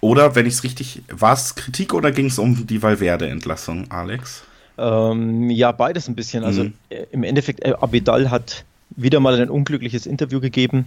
Oder, 0.01 0.33
wenn 0.33 0.47
ich 0.47 0.55
es 0.55 0.63
richtig, 0.63 1.03
war 1.11 1.33
es 1.33 1.53
Kritik 1.53 1.93
oder 1.93 2.11
ging 2.11 2.25
es 2.25 2.39
um 2.39 2.65
die 2.65 2.81
Valverde-Entlassung, 2.81 3.91
Alex? 3.91 4.43
Ähm, 4.79 5.51
ja, 5.51 5.71
beides 5.71 6.07
ein 6.07 6.15
bisschen. 6.15 6.43
Also 6.43 6.63
mhm. 6.63 6.73
Äh, 6.89 7.05
im 7.11 7.23
Endeffekt, 7.23 7.63
äh, 7.63 7.73
Abidal 7.79 8.31
hat 8.31 8.65
wieder 8.95 9.19
mal 9.19 9.39
ein 9.39 9.49
unglückliches 9.49 10.05
Interview 10.05 10.39
gegeben, 10.39 10.85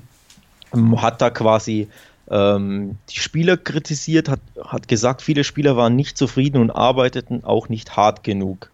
ähm, 0.75 1.01
hat 1.01 1.21
da 1.21 1.31
quasi 1.31 1.89
ähm, 2.31 2.97
die 3.11 3.19
Spieler 3.19 3.57
kritisiert, 3.57 4.29
hat, 4.29 4.41
hat 4.63 4.89
gesagt, 4.89 5.23
viele 5.23 5.45
Spieler 5.45 5.77
waren 5.77 5.97
nicht 5.97 6.17
zufrieden 6.17 6.61
und 6.61 6.71
arbeiteten 6.71 7.45
auch 7.45 7.69
nicht 7.69 7.97
hart 7.97 8.25
genug. 8.25 8.71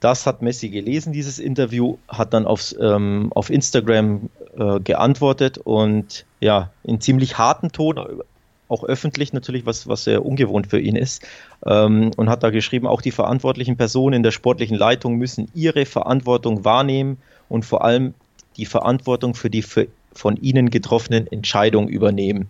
Das 0.00 0.26
hat 0.26 0.40
Messi 0.40 0.70
gelesen, 0.70 1.12
dieses 1.12 1.38
Interview, 1.38 1.98
hat 2.08 2.32
dann 2.32 2.46
aufs, 2.46 2.74
ähm, 2.80 3.30
auf 3.34 3.50
Instagram 3.50 4.30
äh, 4.56 4.80
geantwortet 4.80 5.58
und 5.58 6.24
ja, 6.40 6.70
in 6.84 7.00
ziemlich 7.00 7.36
harten 7.36 7.70
Ton, 7.70 8.22
auch 8.68 8.84
öffentlich 8.84 9.32
natürlich, 9.32 9.66
was, 9.66 9.88
was 9.88 10.04
sehr 10.04 10.24
ungewohnt 10.24 10.68
für 10.68 10.80
ihn 10.80 10.96
ist, 10.96 11.26
ähm, 11.66 12.12
und 12.16 12.30
hat 12.30 12.42
da 12.42 12.50
geschrieben, 12.50 12.86
auch 12.86 13.02
die 13.02 13.10
verantwortlichen 13.10 13.76
Personen 13.76 14.14
in 14.14 14.22
der 14.22 14.30
sportlichen 14.30 14.76
Leitung 14.76 15.16
müssen 15.16 15.48
ihre 15.54 15.84
Verantwortung 15.84 16.64
wahrnehmen 16.64 17.18
und 17.48 17.64
vor 17.64 17.84
allem 17.84 18.14
die 18.60 18.66
Verantwortung 18.66 19.34
für 19.34 19.50
die 19.50 19.62
für, 19.62 19.88
von 20.12 20.36
ihnen 20.36 20.70
getroffenen 20.70 21.26
Entscheidungen 21.26 21.88
übernehmen. 21.88 22.48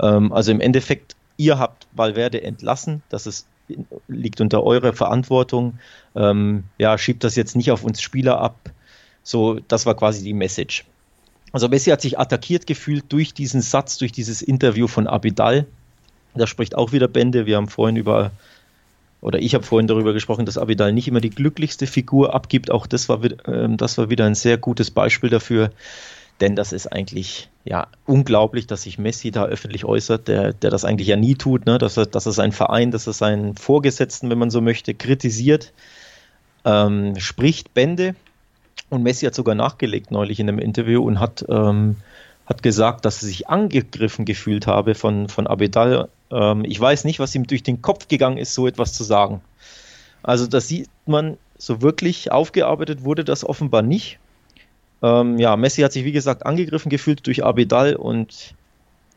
Ähm, 0.00 0.32
also 0.32 0.52
im 0.52 0.60
Endeffekt, 0.60 1.16
ihr 1.36 1.58
habt 1.58 1.86
Valverde 1.92 2.42
entlassen, 2.42 3.02
das 3.08 3.26
ist, 3.26 3.46
liegt 4.08 4.40
unter 4.40 4.62
eurer 4.62 4.92
Verantwortung. 4.92 5.78
Ähm, 6.14 6.64
ja, 6.78 6.96
schiebt 6.98 7.24
das 7.24 7.34
jetzt 7.36 7.56
nicht 7.56 7.70
auf 7.70 7.82
uns 7.82 8.00
Spieler 8.00 8.40
ab. 8.40 8.70
So, 9.22 9.58
das 9.68 9.86
war 9.86 9.94
quasi 9.94 10.22
die 10.22 10.32
Message. 10.34 10.84
Also 11.52 11.68
Messi 11.68 11.90
hat 11.90 12.02
sich 12.02 12.18
attackiert 12.18 12.66
gefühlt 12.66 13.04
durch 13.08 13.32
diesen 13.32 13.62
Satz, 13.62 13.98
durch 13.98 14.12
dieses 14.12 14.42
Interview 14.42 14.86
von 14.86 15.06
Abidal. 15.06 15.66
Das 16.34 16.50
spricht 16.50 16.74
auch 16.74 16.92
wieder 16.92 17.08
Bände. 17.08 17.46
Wir 17.46 17.56
haben 17.56 17.68
vorhin 17.68 17.96
über 17.96 18.32
oder 19.20 19.40
ich 19.40 19.54
habe 19.54 19.64
vorhin 19.64 19.88
darüber 19.88 20.12
gesprochen, 20.12 20.46
dass 20.46 20.58
Abidal 20.58 20.92
nicht 20.92 21.08
immer 21.08 21.20
die 21.20 21.30
glücklichste 21.30 21.86
Figur 21.86 22.34
abgibt. 22.34 22.70
Auch 22.70 22.86
das 22.86 23.08
war, 23.08 23.22
äh, 23.24 23.68
das 23.76 23.98
war 23.98 24.10
wieder 24.10 24.26
ein 24.26 24.34
sehr 24.34 24.58
gutes 24.58 24.90
Beispiel 24.90 25.30
dafür. 25.30 25.70
Denn 26.40 26.54
das 26.54 26.72
ist 26.72 26.86
eigentlich 26.86 27.48
ja 27.64 27.88
unglaublich, 28.06 28.68
dass 28.68 28.82
sich 28.82 28.96
Messi 28.96 29.32
da 29.32 29.46
öffentlich 29.46 29.84
äußert, 29.84 30.28
der, 30.28 30.52
der 30.52 30.70
das 30.70 30.84
eigentlich 30.84 31.08
ja 31.08 31.16
nie 31.16 31.34
tut, 31.34 31.66
ne? 31.66 31.78
dass, 31.78 31.96
er, 31.96 32.06
dass 32.06 32.26
er 32.26 32.32
seinen 32.32 32.52
Verein, 32.52 32.92
dass 32.92 33.08
er 33.08 33.12
seinen 33.12 33.56
Vorgesetzten, 33.56 34.30
wenn 34.30 34.38
man 34.38 34.50
so 34.50 34.60
möchte, 34.60 34.94
kritisiert, 34.94 35.72
ähm, 36.64 37.18
spricht 37.18 37.74
Bände. 37.74 38.14
Und 38.88 39.02
Messi 39.02 39.26
hat 39.26 39.34
sogar 39.34 39.56
nachgelegt 39.56 40.12
neulich 40.12 40.38
in 40.38 40.48
einem 40.48 40.60
Interview 40.60 41.02
und 41.02 41.18
hat, 41.18 41.44
ähm, 41.48 41.96
hat 42.46 42.62
gesagt, 42.62 43.04
dass 43.04 43.22
er 43.22 43.28
sich 43.28 43.48
angegriffen 43.48 44.24
gefühlt 44.24 44.68
habe 44.68 44.94
von, 44.94 45.28
von 45.28 45.48
Abidal 45.48 46.08
ähm, 46.30 46.64
ich 46.64 46.80
weiß 46.80 47.04
nicht, 47.04 47.18
was 47.18 47.34
ihm 47.34 47.46
durch 47.46 47.62
den 47.62 47.82
Kopf 47.82 48.08
gegangen 48.08 48.38
ist, 48.38 48.54
so 48.54 48.66
etwas 48.66 48.92
zu 48.92 49.04
sagen. 49.04 49.40
Also 50.22 50.46
da 50.46 50.60
sieht 50.60 50.88
man, 51.06 51.38
so 51.58 51.82
wirklich 51.82 52.30
aufgearbeitet 52.30 53.02
wurde 53.02 53.24
das 53.24 53.44
offenbar 53.44 53.82
nicht. 53.82 54.18
Ähm, 55.02 55.38
ja, 55.38 55.56
Messi 55.56 55.82
hat 55.82 55.92
sich 55.92 56.04
wie 56.04 56.12
gesagt 56.12 56.46
angegriffen 56.46 56.88
gefühlt 56.88 57.26
durch 57.26 57.44
Abidal 57.44 57.96
und 57.96 58.54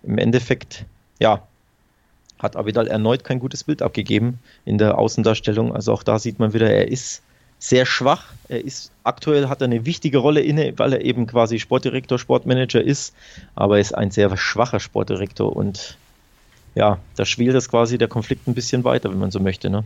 im 0.04 0.18
Endeffekt, 0.18 0.86
ja, 1.20 1.44
hat 2.40 2.56
Abidal 2.56 2.88
erneut 2.88 3.24
kein 3.24 3.40
gutes 3.40 3.64
Bild 3.64 3.84
abgegeben 3.84 4.40
in 4.66 4.80
der 4.80 4.98
Außendarstellung. 4.98 5.76
Also 5.76 5.94
auch 5.94 6.02
da 6.02 6.18
sieht 6.18 6.40
man 6.40 6.54
wieder, 6.54 6.70
er 6.70 6.88
ist 6.88 7.22
sehr 7.60 7.86
schwach. 7.86 8.26
Er 8.48 8.66
ist 8.66 8.92
aktuell 9.04 9.48
hat 9.48 9.62
er 9.62 9.66
eine 9.66 9.86
wichtige 9.86 10.18
Rolle 10.18 10.42
inne, 10.42 10.74
weil 10.78 10.94
er 10.94 11.06
eben 11.06 11.28
quasi 11.28 11.60
Sportdirektor, 11.60 12.18
Sportmanager 12.18 12.82
ist, 12.82 13.14
aber 13.54 13.76
er 13.76 13.82
ist 13.82 13.94
ein 13.94 14.10
sehr 14.10 14.36
schwacher 14.36 14.80
Sportdirektor 14.80 15.56
und 15.56 15.98
ja, 16.76 17.00
da 17.16 17.26
schwelt 17.26 17.56
das 17.56 17.70
quasi 17.70 17.98
der 17.98 18.08
Konflikt 18.08 18.48
ein 18.48 18.54
bisschen 18.54 18.84
weiter, 18.84 19.12
wenn 19.12 19.20
man 19.20 19.32
so 19.32 19.40
möchte. 19.40 19.70
Ne? 19.70 19.84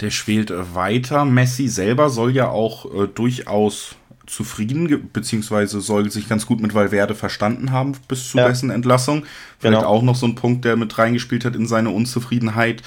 Der 0.00 0.10
schwelt 0.10 0.52
weiter. 0.74 1.24
Messi 1.24 1.68
selber 1.68 2.10
soll 2.10 2.34
ja 2.34 2.48
auch 2.48 2.86
äh, 2.86 3.06
durchaus 3.06 3.96
zufrieden, 4.26 5.10
beziehungsweise 5.12 5.80
soll 5.80 6.10
sich 6.10 6.28
ganz 6.28 6.46
gut 6.46 6.60
mit 6.60 6.72
Valverde 6.72 7.14
verstanden 7.14 7.72
haben 7.72 7.92
bis 8.06 8.30
zu 8.30 8.38
ja. 8.38 8.48
dessen 8.48 8.70
Entlassung. 8.70 9.24
Vielleicht 9.58 9.80
genau. 9.80 9.90
auch 9.90 10.02
noch 10.02 10.14
so 10.14 10.26
ein 10.26 10.36
Punkt, 10.36 10.64
der 10.64 10.76
mit 10.76 10.96
reingespielt 10.98 11.44
hat 11.44 11.56
in 11.56 11.66
seine 11.66 11.90
Unzufriedenheit. 11.90 12.82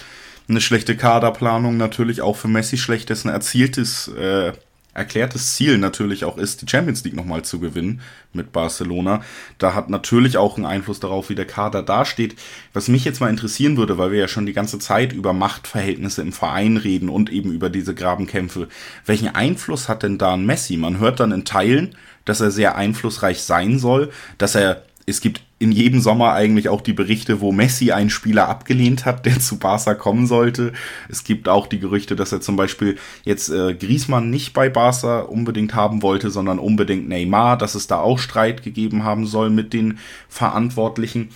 Eine 0.47 0.61
schlechte 0.61 0.95
Kaderplanung 0.95 1.77
natürlich 1.77 2.21
auch 2.21 2.37
für 2.37 2.47
Messi 2.47 2.77
schlecht, 2.77 3.09
dessen 3.09 3.29
erzieltes 3.29 4.07
äh, 4.09 4.53
erklärtes 4.93 5.55
Ziel 5.55 5.77
natürlich 5.77 6.25
auch 6.25 6.37
ist, 6.37 6.61
die 6.61 6.69
Champions 6.69 7.03
League 7.03 7.15
nochmal 7.15 7.43
zu 7.43 7.59
gewinnen 7.59 8.01
mit 8.31 8.51
Barcelona. 8.51 9.21
Da 9.57 9.73
hat 9.73 9.89
natürlich 9.89 10.37
auch 10.37 10.57
einen 10.57 10.65
Einfluss 10.65 10.99
darauf, 10.99 11.29
wie 11.29 11.35
der 11.35 11.45
Kader 11.45 11.83
dasteht. 11.83 12.35
Was 12.73 12.87
mich 12.87 13.05
jetzt 13.05 13.19
mal 13.19 13.29
interessieren 13.29 13.77
würde, 13.77 13.97
weil 13.97 14.11
wir 14.11 14.19
ja 14.19 14.27
schon 14.27 14.45
die 14.45 14.53
ganze 14.53 14.79
Zeit 14.79 15.13
über 15.13 15.33
Machtverhältnisse 15.33 16.21
im 16.21 16.33
Verein 16.33 16.77
reden 16.77 17.09
und 17.09 17.31
eben 17.31 17.51
über 17.51 17.69
diese 17.69 17.95
Grabenkämpfe. 17.95 18.67
Welchen 19.05 19.29
Einfluss 19.29 19.89
hat 19.89 20.03
denn 20.03 20.17
da 20.17 20.33
ein 20.33 20.45
Messi? 20.45 20.77
Man 20.77 20.99
hört 20.99 21.19
dann 21.19 21.31
in 21.31 21.45
Teilen, 21.45 21.95
dass 22.25 22.41
er 22.41 22.51
sehr 22.51 22.75
einflussreich 22.75 23.41
sein 23.41 23.79
soll, 23.79 24.11
dass 24.37 24.55
er 24.55 24.83
es 25.05 25.21
gibt 25.21 25.41
in 25.59 25.71
jedem 25.71 25.99
Sommer 25.99 26.33
eigentlich 26.33 26.69
auch 26.69 26.81
die 26.81 26.93
Berichte, 26.93 27.41
wo 27.41 27.51
Messi 27.51 27.91
einen 27.91 28.09
Spieler 28.09 28.47
abgelehnt 28.47 29.05
hat, 29.05 29.25
der 29.25 29.39
zu 29.39 29.57
Barca 29.57 29.93
kommen 29.95 30.27
sollte. 30.27 30.73
Es 31.09 31.23
gibt 31.23 31.49
auch 31.49 31.67
die 31.67 31.79
Gerüchte, 31.79 32.15
dass 32.15 32.31
er 32.31 32.41
zum 32.41 32.55
Beispiel 32.55 32.97
jetzt 33.23 33.49
äh, 33.49 33.73
Griezmann 33.73 34.29
nicht 34.29 34.53
bei 34.53 34.69
Barca 34.69 35.21
unbedingt 35.21 35.73
haben 35.75 36.01
wollte, 36.01 36.31
sondern 36.31 36.59
unbedingt 36.59 37.09
Neymar, 37.09 37.57
dass 37.57 37.75
es 37.75 37.87
da 37.87 37.99
auch 37.99 38.19
Streit 38.19 38.63
gegeben 38.63 39.03
haben 39.03 39.25
soll 39.25 39.49
mit 39.49 39.73
den 39.73 39.99
Verantwortlichen. 40.29 41.29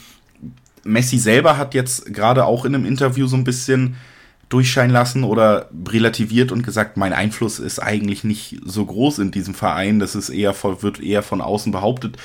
Messi 0.84 1.18
selber 1.18 1.58
hat 1.58 1.74
jetzt 1.74 2.14
gerade 2.14 2.46
auch 2.46 2.64
in 2.64 2.74
einem 2.74 2.86
Interview 2.86 3.28
so 3.28 3.36
ein 3.36 3.44
bisschen 3.44 3.98
durchscheinen 4.50 4.92
lassen 4.92 5.26
oder 5.26 5.70
relativiert 5.90 6.54
und 6.54 6.64
gesagt, 6.64 6.96
mein 6.96 7.12
Einfluss 7.12 7.60
ist 7.60 7.80
eigentlich 7.80 8.24
nicht 8.24 8.62
so 8.64 8.86
groß 8.86 9.20
in 9.20 9.32
diesem 9.32 9.54
Verein, 9.54 10.00
das 10.00 10.16
ist 10.16 10.30
eher 10.30 10.56
wird 10.82 11.02
eher 11.02 11.22
von 11.22 11.42
außen 11.42 11.74
behauptet. 11.74 12.18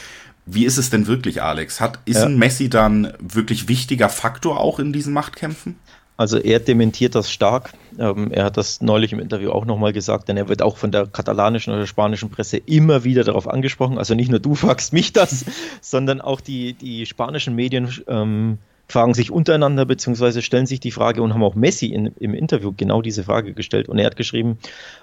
Wie 0.45 0.65
ist 0.65 0.77
es 0.77 0.91
denn 0.91 1.07
wirklich, 1.07 1.43
Alex? 1.43 1.81
Hat, 1.81 2.01
ist 2.05 2.19
ja. 2.19 2.27
ein 2.27 2.37
Messi 2.37 2.69
dann 2.69 3.13
wirklich 3.21 3.69
wichtiger 3.69 4.09
Faktor 4.09 4.61
auch 4.61 4.79
in 4.79 4.93
diesen 4.93 5.13
Machtkämpfen? 5.13 5.77
Also 6.17 6.39
er 6.39 6.61
dementiert 6.61 7.15
das 7.15 7.33
stark. 7.33 7.73
Ähm, 7.99 8.31
er 8.33 8.45
hat 8.45 8.57
das 8.57 8.81
neulich 8.81 9.13
im 9.13 9.19
Interview 9.19 9.51
auch 9.51 9.65
nochmal 9.65 9.93
gesagt, 9.93 10.29
denn 10.29 10.37
er 10.37 10.49
wird 10.49 10.63
auch 10.63 10.77
von 10.77 10.93
der 10.93 11.07
katalanischen 11.07 11.73
oder 11.73 11.87
spanischen 11.87 12.31
Presse 12.31 12.59
immer 12.59 13.03
wieder 13.05 13.25
darauf 13.25 13.49
angesprochen. 13.49 13.99
Also 13.99 14.15
nicht 14.15 14.31
nur 14.31 14.41
du 14.41 14.55
fragst 14.57 14.93
mich 14.93 15.13
das, 15.13 15.45
sondern 15.81 16.21
auch 16.21 16.41
die, 16.41 16.75
die 16.75 17.07
spanischen 17.07 17.55
Medien 17.55 17.93
ähm, 18.09 18.59
fragen 18.89 19.15
sich 19.15 19.31
untereinander 19.31 19.87
beziehungsweise 19.87 20.43
stellen 20.43 20.67
sich 20.67 20.81
die 20.81 20.91
Frage 20.91 21.23
und 21.23 21.33
haben 21.33 21.43
auch 21.43 21.55
Messi 21.55 21.87
in, 21.87 22.07
im 22.21 22.35
Interview 22.35 22.73
genau 22.77 23.01
diese 23.01 23.25
Frage 23.25 23.55
gestellt 23.55 23.89
und 23.89 23.99
er 23.99 24.07
hat 24.07 24.17
geschrieben, 24.17 24.59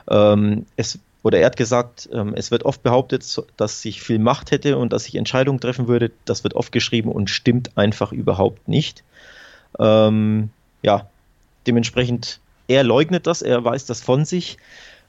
ähm, 0.10 0.66
es 0.76 1.00
oder 1.22 1.40
er 1.40 1.48
hat 1.48 1.58
gesagt, 1.58 2.10
ähm, 2.14 2.34
es 2.36 2.52
wird 2.52 2.64
oft 2.64 2.82
behauptet, 2.82 3.44
dass 3.58 3.84
ich 3.84 4.02
viel 4.02 4.20
Macht 4.20 4.52
hätte 4.52 4.78
und 4.78 4.94
dass 4.94 5.08
ich 5.08 5.16
Entscheidungen 5.16 5.60
treffen 5.60 5.88
würde. 5.88 6.12
Das 6.26 6.44
wird 6.44 6.54
oft 6.54 6.72
geschrieben 6.72 7.12
und 7.12 7.30
stimmt 7.30 7.78
einfach 7.78 8.12
überhaupt 8.12 8.68
nicht. 8.68 9.04
Ähm, 9.78 10.50
ja, 10.82 11.10
dementsprechend, 11.68 12.40
er 12.68 12.84
leugnet 12.84 13.28
das, 13.28 13.42
er 13.42 13.64
weiß 13.64 13.86
das 13.86 14.02
von 14.02 14.24
sich. 14.24 14.58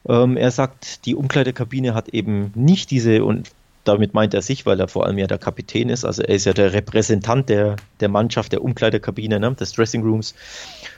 Ähm, 0.08 0.36
er 0.36 0.50
sagt, 0.50 1.06
die 1.06 1.14
Umkleidekabine 1.14 1.94
hat 1.94 2.08
eben 2.08 2.52
nicht 2.54 2.90
diese, 2.90 3.24
und 3.24 3.50
damit 3.90 4.14
meint 4.14 4.34
er 4.34 4.42
sich, 4.42 4.66
weil 4.66 4.80
er 4.80 4.88
vor 4.88 5.06
allem 5.06 5.18
ja 5.18 5.26
der 5.26 5.38
Kapitän 5.38 5.88
ist, 5.88 6.04
also 6.04 6.22
er 6.22 6.34
ist 6.34 6.46
ja 6.46 6.52
der 6.52 6.72
Repräsentant 6.72 7.48
der, 7.48 7.76
der 8.00 8.08
Mannschaft, 8.08 8.52
der 8.52 8.62
Umkleidekabine, 8.62 9.40
ne, 9.40 9.52
des 9.54 9.72
Dressing 9.72 10.02
Rooms. 10.02 10.34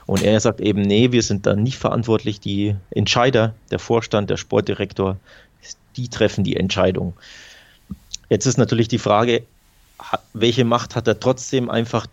Und 0.07 0.23
er 0.23 0.39
sagt 0.41 0.61
eben, 0.61 0.83
nee, 0.83 1.13
wir 1.13 1.23
sind 1.23 1.47
da 1.47 1.55
nicht 1.55 1.79
verantwortlich, 1.79 2.41
die 2.41 2.77
Entscheider, 2.91 3.55
der 3.71 3.79
Vorstand, 3.79 4.31
der 4.31 4.37
Sportdirektor, 4.37 5.17
die 5.97 6.09
treffen 6.09 6.45
die 6.45 6.57
Entscheidung. 6.57 7.15
Jetzt 8.29 8.47
ist 8.47 8.59
natürlich 8.59 8.89
die 8.89 8.99
Frage, 8.99 9.43
welche 10.33 10.65
Macht 10.65 10.97
hat 10.97 11.07
er 11.07 11.21
trotzdem 11.21 11.71
einfach, 11.71 12.07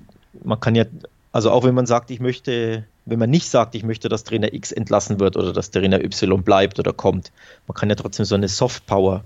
man 0.43 0.59
kann 0.59 0.75
ja 0.75 0.85
also 1.31 1.51
auch 1.51 1.63
wenn 1.63 1.75
man 1.75 1.85
sagt, 1.85 2.11
ich 2.11 2.19
möchte, 2.19 2.85
wenn 3.05 3.19
man 3.19 3.29
nicht 3.29 3.49
sagt, 3.49 3.75
ich 3.75 3.83
möchte, 3.83 4.09
dass 4.09 4.23
Trainer 4.23 4.53
X 4.53 4.71
entlassen 4.71 5.19
wird 5.19 5.37
oder 5.37 5.53
dass 5.53 5.71
Trainer 5.71 6.03
Y 6.03 6.43
bleibt 6.43 6.79
oder 6.79 6.93
kommt, 6.93 7.31
man 7.67 7.75
kann 7.75 7.89
ja 7.89 7.95
trotzdem 7.95 8.25
so 8.25 8.35
eine 8.35 8.47
Softpower 8.47 9.23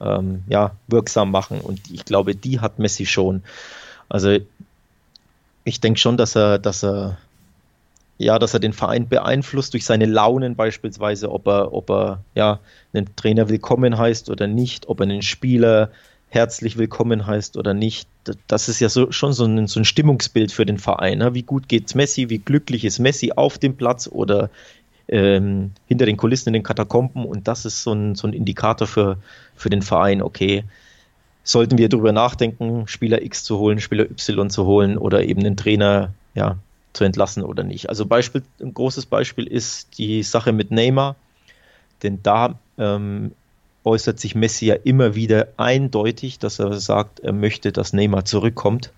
ähm, 0.00 0.42
ja, 0.48 0.72
wirksam 0.88 1.30
machen 1.30 1.60
und 1.60 1.90
ich 1.90 2.04
glaube, 2.04 2.34
die 2.34 2.60
hat 2.60 2.78
Messi 2.78 3.06
schon. 3.06 3.42
Also 4.08 4.38
ich 5.64 5.80
denke 5.80 6.00
schon, 6.00 6.16
dass 6.16 6.36
er, 6.36 6.58
dass 6.58 6.82
er 6.82 7.18
ja, 8.20 8.38
dass 8.38 8.52
er 8.52 8.60
den 8.60 8.74
Verein 8.74 9.08
beeinflusst 9.08 9.72
durch 9.72 9.86
seine 9.86 10.04
Launen 10.04 10.54
beispielsweise, 10.54 11.32
ob 11.32 11.48
er, 11.48 11.72
ob 11.72 11.88
er 11.88 12.22
ja 12.34 12.60
einen 12.92 13.16
Trainer 13.16 13.48
willkommen 13.48 13.96
heißt 13.96 14.28
oder 14.28 14.46
nicht, 14.46 14.90
ob 14.90 15.00
er 15.00 15.04
einen 15.04 15.22
Spieler 15.22 15.90
herzlich 16.28 16.76
willkommen 16.76 17.26
heißt 17.26 17.56
oder 17.56 17.72
nicht. 17.72 18.06
Das 18.46 18.68
ist 18.68 18.78
ja 18.78 18.90
so, 18.90 19.10
schon 19.10 19.32
so 19.32 19.46
ein, 19.46 19.66
so 19.68 19.80
ein 19.80 19.86
Stimmungsbild 19.86 20.52
für 20.52 20.66
den 20.66 20.76
Verein. 20.76 21.18
Ne? 21.18 21.32
Wie 21.32 21.42
gut 21.42 21.66
geht's 21.68 21.94
Messi, 21.94 22.28
wie 22.28 22.38
glücklich 22.38 22.84
ist 22.84 22.98
Messi 22.98 23.32
auf 23.32 23.56
dem 23.56 23.76
Platz 23.76 24.06
oder 24.06 24.50
ähm, 25.10 25.72
hinter 25.86 26.06
den 26.06 26.16
Kulissen 26.16 26.50
in 26.50 26.54
den 26.54 26.62
Katakomben 26.62 27.24
und 27.24 27.48
das 27.48 27.64
ist 27.64 27.82
so 27.82 27.92
ein, 27.92 28.14
so 28.14 28.26
ein 28.26 28.32
Indikator 28.32 28.86
für, 28.86 29.18
für 29.56 29.68
den 29.68 29.82
Verein, 29.82 30.22
okay, 30.22 30.64
sollten 31.42 31.78
wir 31.78 31.88
darüber 31.88 32.12
nachdenken, 32.12 32.86
Spieler 32.86 33.22
X 33.22 33.44
zu 33.44 33.58
holen, 33.58 33.80
Spieler 33.80 34.04
Y 34.04 34.50
zu 34.50 34.66
holen 34.66 34.96
oder 34.96 35.24
eben 35.24 35.42
den 35.42 35.56
Trainer 35.56 36.12
ja, 36.34 36.56
zu 36.92 37.04
entlassen 37.04 37.42
oder 37.42 37.64
nicht. 37.64 37.88
Also 37.88 38.06
Beispiel, 38.06 38.42
ein 38.60 38.72
großes 38.72 39.06
Beispiel 39.06 39.46
ist 39.46 39.98
die 39.98 40.22
Sache 40.22 40.52
mit 40.52 40.70
Neymar, 40.70 41.16
denn 42.02 42.20
da 42.22 42.54
ähm, 42.78 43.32
äußert 43.84 44.20
sich 44.20 44.34
Messi 44.36 44.66
ja 44.66 44.74
immer 44.74 45.16
wieder 45.16 45.48
eindeutig, 45.56 46.38
dass 46.38 46.60
er 46.60 46.78
sagt, 46.78 47.20
er 47.20 47.32
möchte, 47.32 47.72
dass 47.72 47.92
Neymar 47.92 48.24
zurückkommt. 48.24 48.92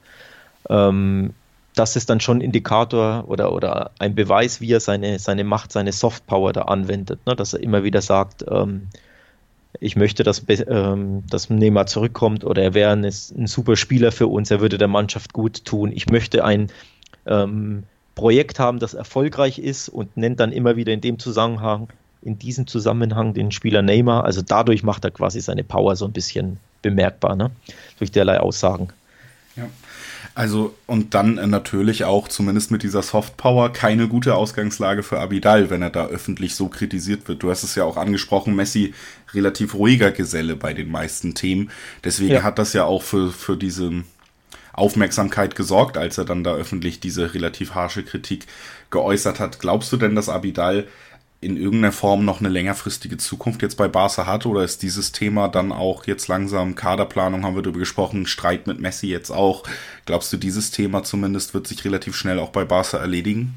Ähm, 0.69 1.33
das 1.75 1.97
ist 1.97 2.11
dann 2.11 2.21
schon 2.21 2.39
ein 2.39 2.43
Indikator 2.43 3.25
oder, 3.27 3.53
oder 3.53 3.91
ein 3.99 4.15
Beweis, 4.15 4.61
wie 4.61 4.73
er 4.73 4.81
seine, 4.81 5.19
seine 5.19 5.45
Macht, 5.45 5.73
seine 5.73 5.93
Softpower 5.93 6.53
da 6.53 6.63
anwendet. 6.63 7.21
Ne? 7.27 7.35
Dass 7.35 7.55
er 7.55 7.61
immer 7.61 7.83
wieder 7.83 8.03
sagt, 8.03 8.45
ähm, 8.49 8.89
ich 9.81 9.97
möchte, 9.97 10.23
dass, 10.23 10.45
ähm, 10.49 11.25
dass 11.29 11.49
Neymar 11.49 11.87
zurückkommt 11.87 12.45
oder 12.45 12.63
er 12.63 12.75
wäre 12.75 12.93
ein, 12.93 13.05
ein, 13.05 13.47
super 13.47 13.77
Spieler 13.77 14.13
für 14.13 14.27
uns, 14.27 14.51
er 14.51 14.61
würde 14.61 14.77
der 14.77 14.89
Mannschaft 14.89 15.33
gut 15.33 15.65
tun. 15.65 15.93
Ich 15.93 16.09
möchte 16.09 16.45
ein 16.45 16.71
ähm, 17.27 17.85
Projekt 18.15 18.59
haben, 18.59 18.79
das 18.79 18.93
erfolgreich 18.93 19.59
ist 19.59 19.89
und 19.89 20.17
nennt 20.17 20.41
dann 20.41 20.53
immer 20.53 20.77
wieder 20.77 20.93
in 20.93 21.01
dem 21.01 21.19
Zusammenhang 21.19 21.89
in 22.23 22.39
diesem 22.39 22.67
Zusammenhang 22.67 23.35
den 23.35 23.51
Spieler 23.51 23.83
Neymar. 23.83 24.25
Also 24.25 24.43
dadurch 24.43 24.83
macht 24.83 25.05
er 25.05 25.11
quasi 25.11 25.41
seine 25.41 25.65
Power 25.65 25.97
so 25.97 26.05
ein 26.05 26.13
bisschen 26.13 26.59
bemerkbar, 26.81 27.37
ne? 27.37 27.51
durch 27.99 28.13
derlei 28.13 28.41
Aussagen. 28.41 28.89
Also 30.35 30.75
und 30.87 31.15
dann 31.15 31.37
äh, 31.37 31.47
natürlich 31.47 32.05
auch 32.05 32.27
zumindest 32.27 32.71
mit 32.71 32.83
dieser 32.83 33.03
Soft 33.03 33.37
Power 33.37 33.73
keine 33.73 34.09
gute 34.09 34.35
Ausgangslage 34.35 35.03
für 35.03 35.21
Abidal, 35.21 35.69
wenn 35.69 35.83
er 35.83 35.91
da 35.91 36.07
öffentlich 36.07 36.55
so 36.55 36.69
kritisiert 36.69 37.29
wird. 37.29 37.43
Du 37.43 37.51
hast 37.51 37.63
es 37.63 37.75
ja 37.75 37.85
auch 37.85 37.99
angesprochen, 37.99 38.57
Messi 38.57 38.95
relativ 39.35 39.75
ruhiger 39.75 40.11
Geselle 40.11 40.57
bei 40.57 40.73
den 40.73 40.91
meisten 40.91 41.35
Themen. 41.35 41.71
Deswegen 42.05 42.35
ja. 42.35 42.43
hat 42.43 42.59
das 42.59 42.73
ja 42.73 42.85
auch 42.85 43.03
für, 43.03 43.31
für 43.31 43.57
diese 43.57 44.05
Aufmerksamkeit 44.73 45.55
gesorgt, 45.55 45.99
als 45.99 46.17
er 46.17 46.25
dann 46.25 46.45
da 46.45 46.55
öffentlich 46.55 47.01
diese 47.01 47.35
relativ 47.35 47.75
harsche 47.75 48.03
Kritik 48.03 48.47
geäußert 48.91 49.39
hat. 49.39 49.59
Glaubst 49.59 49.93
du 49.93 49.99
denn, 49.99 50.15
dass 50.15 50.31
Abidal 50.31 50.87
in 51.43 51.57
irgendeiner 51.57 51.93
Form 51.93 52.25
noch 52.25 52.39
eine 52.39 52.49
längerfristige 52.49 53.17
Zukunft 53.19 53.63
jetzt 53.63 53.77
bei 53.77 53.89
Barca 53.89 54.27
hat? 54.27 54.47
Oder 54.47 54.63
ist 54.63 54.83
dieses 54.83 55.11
Thema 55.11 55.49
dann 55.49 55.73
auch 55.73 56.07
jetzt 56.07 56.29
langsam 56.29 56.77
Kaderplanung, 56.77 57.45
haben 57.45 57.57
wir 57.57 57.63
darüber 57.63 57.81
gesprochen, 57.81 58.27
Streit 58.27 58.67
mit 58.67 58.81
Messi 58.81 59.09
jetzt 59.09 59.31
auch? 59.31 59.65
Glaubst 60.07 60.33
du, 60.33 60.37
dieses 60.37 60.71
Thema 60.71 61.03
zumindest 61.03 61.53
wird 61.53 61.67
sich 61.67 61.85
relativ 61.85 62.17
schnell 62.17 62.39
auch 62.39 62.51
bei 62.51 62.65
Barca 62.65 62.99
erledigen? 62.99 63.55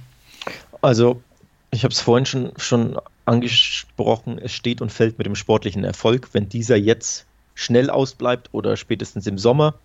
Also, 0.81 1.21
ich 1.69 1.83
habe 1.83 1.93
es 1.93 2.01
vorhin 2.01 2.25
schon, 2.25 2.51
schon 2.57 2.97
angesprochen, 3.25 4.39
es 4.39 4.51
steht 4.51 4.81
und 4.81 4.91
fällt 4.91 5.19
mit 5.19 5.27
dem 5.27 5.35
sportlichen 5.35 5.83
Erfolg. 5.83 6.29
Wenn 6.33 6.49
dieser 6.49 6.77
jetzt 6.77 7.25
schnell 7.53 7.91
ausbleibt 7.91 8.49
oder 8.51 8.77
spätestens 8.77 9.27
im 9.27 9.37
Sommer 9.37 9.75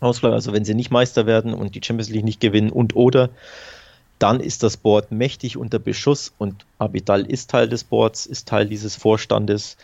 ausbleibt, 0.00 0.34
also 0.34 0.54
wenn 0.54 0.64
sie 0.64 0.74
nicht 0.74 0.90
Meister 0.90 1.26
werden 1.26 1.52
und 1.52 1.74
die 1.74 1.80
Champions 1.84 2.08
League 2.08 2.24
nicht 2.24 2.40
gewinnen 2.40 2.70
und 2.70 2.96
oder 2.96 3.28
dann 4.18 4.40
ist 4.40 4.62
das 4.62 4.76
Board 4.76 5.10
mächtig 5.10 5.56
unter 5.56 5.78
Beschuss 5.78 6.32
und 6.38 6.64
Abidal 6.78 7.22
ist 7.22 7.50
Teil 7.50 7.68
des 7.68 7.84
Boards, 7.84 8.26
ist 8.26 8.48
Teil 8.48 8.66
dieses 8.66 8.96
Vorstandes. 8.96 9.76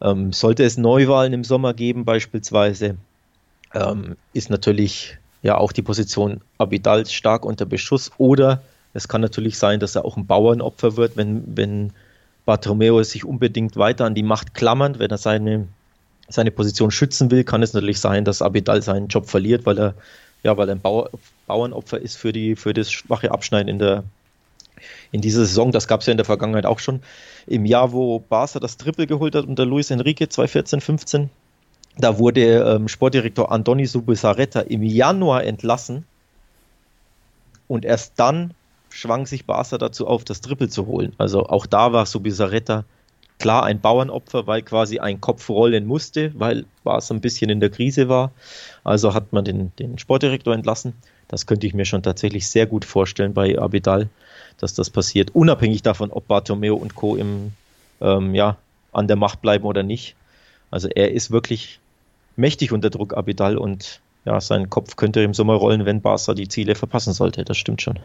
Ähm, 0.00 0.32
sollte 0.32 0.64
es 0.64 0.76
Neuwahlen 0.76 1.32
im 1.32 1.44
Sommer 1.44 1.72
geben 1.72 2.04
beispielsweise, 2.04 2.96
ähm, 3.74 4.16
ist 4.32 4.50
natürlich 4.50 5.18
ja 5.42 5.56
auch 5.56 5.72
die 5.72 5.82
Position 5.82 6.40
Abidal 6.58 7.06
stark 7.06 7.44
unter 7.44 7.64
Beschuss 7.64 8.10
oder 8.18 8.62
es 8.92 9.08
kann 9.08 9.20
natürlich 9.20 9.58
sein, 9.58 9.78
dass 9.78 9.94
er 9.94 10.04
auch 10.04 10.16
ein 10.16 10.26
Bauernopfer 10.26 10.96
wird, 10.96 11.16
wenn, 11.16 11.56
wenn 11.56 11.92
Bartomeo 12.46 13.02
sich 13.02 13.24
unbedingt 13.24 13.76
weiter 13.76 14.06
an 14.06 14.14
die 14.14 14.22
Macht 14.22 14.54
klammert, 14.54 14.98
wenn 14.98 15.10
er 15.10 15.18
seine, 15.18 15.68
seine 16.28 16.50
Position 16.50 16.90
schützen 16.90 17.30
will, 17.30 17.44
kann 17.44 17.62
es 17.62 17.74
natürlich 17.74 18.00
sein, 18.00 18.24
dass 18.24 18.40
Abidal 18.40 18.80
seinen 18.82 19.08
Job 19.08 19.28
verliert, 19.28 19.66
weil 19.66 19.78
er 19.78 19.94
ja, 20.42 20.56
weil 20.56 20.70
ein 20.70 20.80
Bauer, 20.80 21.10
Bauernopfer 21.46 22.00
ist 22.00 22.16
für, 22.16 22.32
die, 22.32 22.56
für 22.56 22.72
das 22.72 22.90
schwache 22.90 23.30
Abschneiden 23.30 23.68
in, 23.68 23.78
der, 23.78 24.04
in 25.12 25.20
dieser 25.20 25.40
Saison. 25.40 25.72
Das 25.72 25.88
gab 25.88 26.00
es 26.00 26.06
ja 26.06 26.12
in 26.12 26.18
der 26.18 26.26
Vergangenheit 26.26 26.66
auch 26.66 26.78
schon. 26.78 27.00
Im 27.46 27.64
Jahr, 27.64 27.92
wo 27.92 28.20
Barca 28.20 28.60
das 28.60 28.76
Triple 28.76 29.06
geholt 29.06 29.34
hat 29.34 29.46
unter 29.46 29.64
Luis 29.64 29.90
Enrique 29.90 30.28
2014, 30.28 30.80
15, 30.80 31.30
da 31.98 32.18
wurde 32.18 32.58
ähm, 32.58 32.88
Sportdirektor 32.88 33.50
Andoni 33.50 33.86
Subisaretta 33.86 34.60
im 34.60 34.82
Januar 34.82 35.44
entlassen 35.44 36.04
und 37.68 37.84
erst 37.84 38.14
dann 38.16 38.52
schwang 38.90 39.26
sich 39.26 39.46
Barca 39.46 39.78
dazu 39.78 40.06
auf, 40.06 40.24
das 40.24 40.40
Triple 40.40 40.68
zu 40.68 40.86
holen. 40.86 41.12
Also 41.18 41.46
auch 41.46 41.66
da 41.66 41.92
war 41.92 42.06
Subisaretta 42.06 42.84
klar 43.38 43.64
ein 43.64 43.80
Bauernopfer, 43.80 44.46
weil 44.46 44.62
quasi 44.62 44.98
ein 44.98 45.20
Kopf 45.20 45.48
rollen 45.48 45.86
musste, 45.86 46.32
weil 46.38 46.64
Barca 46.84 47.14
ein 47.14 47.20
bisschen 47.20 47.50
in 47.50 47.60
der 47.60 47.70
Krise 47.70 48.08
war. 48.08 48.32
Also 48.84 49.14
hat 49.14 49.32
man 49.32 49.44
den, 49.44 49.72
den 49.78 49.98
Sportdirektor 49.98 50.54
entlassen. 50.54 50.94
Das 51.28 51.46
könnte 51.46 51.66
ich 51.66 51.74
mir 51.74 51.84
schon 51.84 52.02
tatsächlich 52.02 52.48
sehr 52.48 52.66
gut 52.66 52.84
vorstellen 52.84 53.34
bei 53.34 53.58
Abidal, 53.58 54.08
dass 54.58 54.74
das 54.74 54.90
passiert, 54.90 55.34
unabhängig 55.34 55.82
davon, 55.82 56.10
ob 56.10 56.28
Bartomeo 56.28 56.76
und 56.76 56.94
Co. 56.94 57.16
Im, 57.16 57.52
ähm, 58.00 58.34
ja, 58.34 58.56
an 58.92 59.08
der 59.08 59.16
Macht 59.16 59.42
bleiben 59.42 59.64
oder 59.64 59.82
nicht. 59.82 60.14
Also 60.70 60.88
er 60.88 61.12
ist 61.12 61.30
wirklich 61.30 61.80
mächtig 62.36 62.72
unter 62.72 62.90
Druck, 62.90 63.16
Abidal, 63.16 63.56
und 63.56 64.00
ja, 64.24 64.40
sein 64.40 64.70
Kopf 64.70 64.96
könnte 64.96 65.20
im 65.20 65.34
Sommer 65.34 65.54
rollen, 65.54 65.84
wenn 65.84 66.00
Barca 66.00 66.34
die 66.34 66.48
Ziele 66.48 66.74
verpassen 66.74 67.12
sollte. 67.12 67.44
Das 67.44 67.56
stimmt 67.56 67.82
schon. 67.82 67.98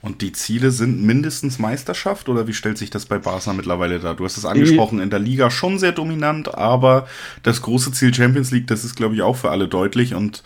Und 0.00 0.22
die 0.22 0.32
Ziele 0.32 0.70
sind 0.70 1.02
mindestens 1.02 1.58
Meisterschaft 1.58 2.28
oder 2.28 2.46
wie 2.46 2.54
stellt 2.54 2.78
sich 2.78 2.90
das 2.90 3.06
bei 3.06 3.18
Barca 3.18 3.52
mittlerweile 3.52 3.98
dar? 3.98 4.14
Du 4.14 4.24
hast 4.24 4.38
es 4.38 4.44
angesprochen, 4.44 5.00
in 5.00 5.10
der 5.10 5.18
Liga 5.18 5.50
schon 5.50 5.78
sehr 5.78 5.90
dominant, 5.90 6.54
aber 6.54 7.08
das 7.42 7.62
große 7.62 7.90
Ziel 7.90 8.14
Champions 8.14 8.52
League, 8.52 8.68
das 8.68 8.84
ist 8.84 8.94
glaube 8.94 9.16
ich 9.16 9.22
auch 9.22 9.34
für 9.34 9.50
alle 9.50 9.66
deutlich 9.66 10.14
und 10.14 10.44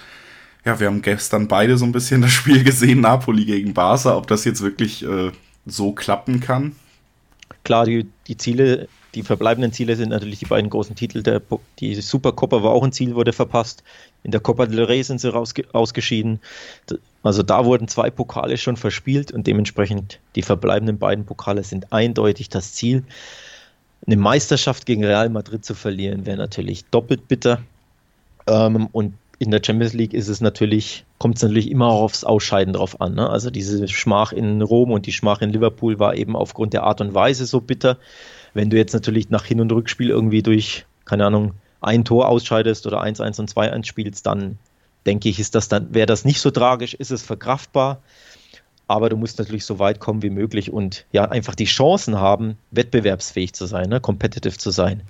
ja, 0.65 0.79
wir 0.79 0.87
haben 0.87 1.03
gestern 1.03 1.49
beide 1.49 1.77
so 1.77 1.85
ein 1.85 1.93
bisschen 1.93 2.23
das 2.23 2.31
Spiel 2.31 2.65
gesehen, 2.65 3.01
Napoli 3.01 3.45
gegen 3.45 3.75
Barca, 3.75 4.17
ob 4.17 4.27
das 4.27 4.45
jetzt 4.45 4.62
wirklich 4.62 5.05
äh, 5.05 5.33
so 5.67 5.93
klappen 5.93 6.41
kann. 6.41 6.77
Klar, 7.65 7.85
die, 7.85 8.07
die 8.27 8.37
Ziele 8.37 8.88
die 9.14 9.22
verbleibenden 9.22 9.72
Ziele 9.72 9.96
sind 9.96 10.09
natürlich 10.09 10.38
die 10.38 10.46
beiden 10.46 10.70
großen 10.70 10.96
Titel. 10.96 11.22
Der, 11.22 11.42
die 11.79 11.94
Supercoppa 11.94 12.62
war 12.62 12.72
auch 12.72 12.83
ein 12.83 12.92
Ziel, 12.92 13.14
wurde 13.14 13.33
verpasst. 13.33 13.83
In 14.22 14.31
der 14.31 14.40
Copa 14.40 14.66
del 14.66 14.85
Rey 14.85 15.03
sind 15.03 15.20
sie 15.20 15.33
ausgeschieden. 15.72 16.40
Also 17.22 17.42
da 17.42 17.64
wurden 17.64 17.88
zwei 17.88 18.11
Pokale 18.11 18.57
schon 18.57 18.77
verspielt 18.77 19.33
und 19.33 19.46
dementsprechend 19.46 20.18
die 20.35 20.42
verbleibenden 20.42 20.98
beiden 20.98 21.27
Pokale 21.27 21.62
sind 21.62 21.92
eindeutig 21.92 22.48
das 22.48 22.72
Ziel. 22.72 23.05
Eine 24.07 24.16
Meisterschaft 24.16 24.87
gegen 24.87 25.05
Real 25.05 25.29
Madrid 25.29 25.64
zu 25.64 25.75
verlieren, 25.75 26.27
wäre 26.27 26.38
natürlich 26.38 26.85
doppelt 26.87 27.29
bitter. 27.29 27.61
Ähm, 28.46 28.88
und 28.92 29.14
in 29.38 29.51
der 29.51 29.61
Champions 29.64 29.92
League 29.92 30.14
ist 30.14 30.29
es 30.29 30.40
natürlich, 30.40 31.05
kommt 31.18 31.37
es 31.37 31.42
natürlich 31.42 31.70
immer 31.70 31.88
aufs 31.88 32.25
Ausscheiden 32.25 32.75
drauf 32.75 33.01
an. 33.01 33.14
Ne? 33.14 33.29
Also 33.29 33.51
diese 33.51 33.87
Schmach 33.88 34.33
in 34.33 34.62
Rom 34.62 34.92
und 34.92 35.07
die 35.07 35.12
Schmach 35.12 35.40
in 35.42 35.51
Liverpool 35.51 35.98
war 35.98 36.14
eben 36.14 36.37
aufgrund 36.37 36.72
der 36.72 36.85
Art 36.85 37.01
und 37.01 37.12
Weise 37.12 37.44
so 37.46 37.61
bitter. 37.61 37.98
Wenn 38.55 38.71
du 38.71 38.77
jetzt 38.77 38.93
natürlich 38.93 39.31
nach 39.31 39.45
Hin- 39.45 39.61
und 39.61 39.73
Rückspiel 39.73 40.11
irgendwie 40.11 40.43
durch, 40.43 40.85
keine 41.05 41.27
Ahnung, 41.27 41.55
ein 41.81 42.05
Tor 42.05 42.29
ausscheidest 42.29 42.87
oder 42.87 43.03
1-1 43.03 43.41
und 43.41 43.51
2-1 43.51 43.87
spielst, 43.87 44.27
dann 44.27 44.59
denke 45.07 45.29
ich, 45.29 45.41
ist 45.41 45.55
das 45.55 45.69
dann, 45.69 45.95
wäre 45.95 46.07
das 46.07 46.25
nicht 46.25 46.41
so 46.41 46.51
tragisch, 46.51 46.95
ist 46.95 47.11
es 47.11 47.23
verkraftbar. 47.23 48.01
Aber 48.87 49.09
du 49.09 49.17
musst 49.17 49.38
natürlich 49.38 49.65
so 49.65 49.79
weit 49.79 50.01
kommen 50.01 50.23
wie 50.23 50.31
möglich 50.31 50.73
und 50.73 51.07
ja, 51.12 51.25
einfach 51.25 51.55
die 51.55 51.65
Chancen 51.65 52.19
haben, 52.19 52.57
wettbewerbsfähig 52.73 53.53
zu 53.53 53.67
sein, 53.67 53.88
ne, 53.88 54.01
competitive 54.01 54.59
zu 54.59 54.71
sein. 54.71 55.03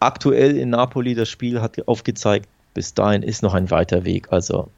Aktuell 0.00 0.56
in 0.56 0.70
Napoli, 0.70 1.14
das 1.14 1.28
Spiel 1.28 1.60
hat 1.60 1.86
aufgezeigt, 1.86 2.48
bis 2.74 2.94
dahin 2.94 3.22
ist 3.22 3.42
noch 3.42 3.54
ein 3.54 3.70
weiter 3.70 4.04
Weg. 4.04 4.28
Also 4.30 4.68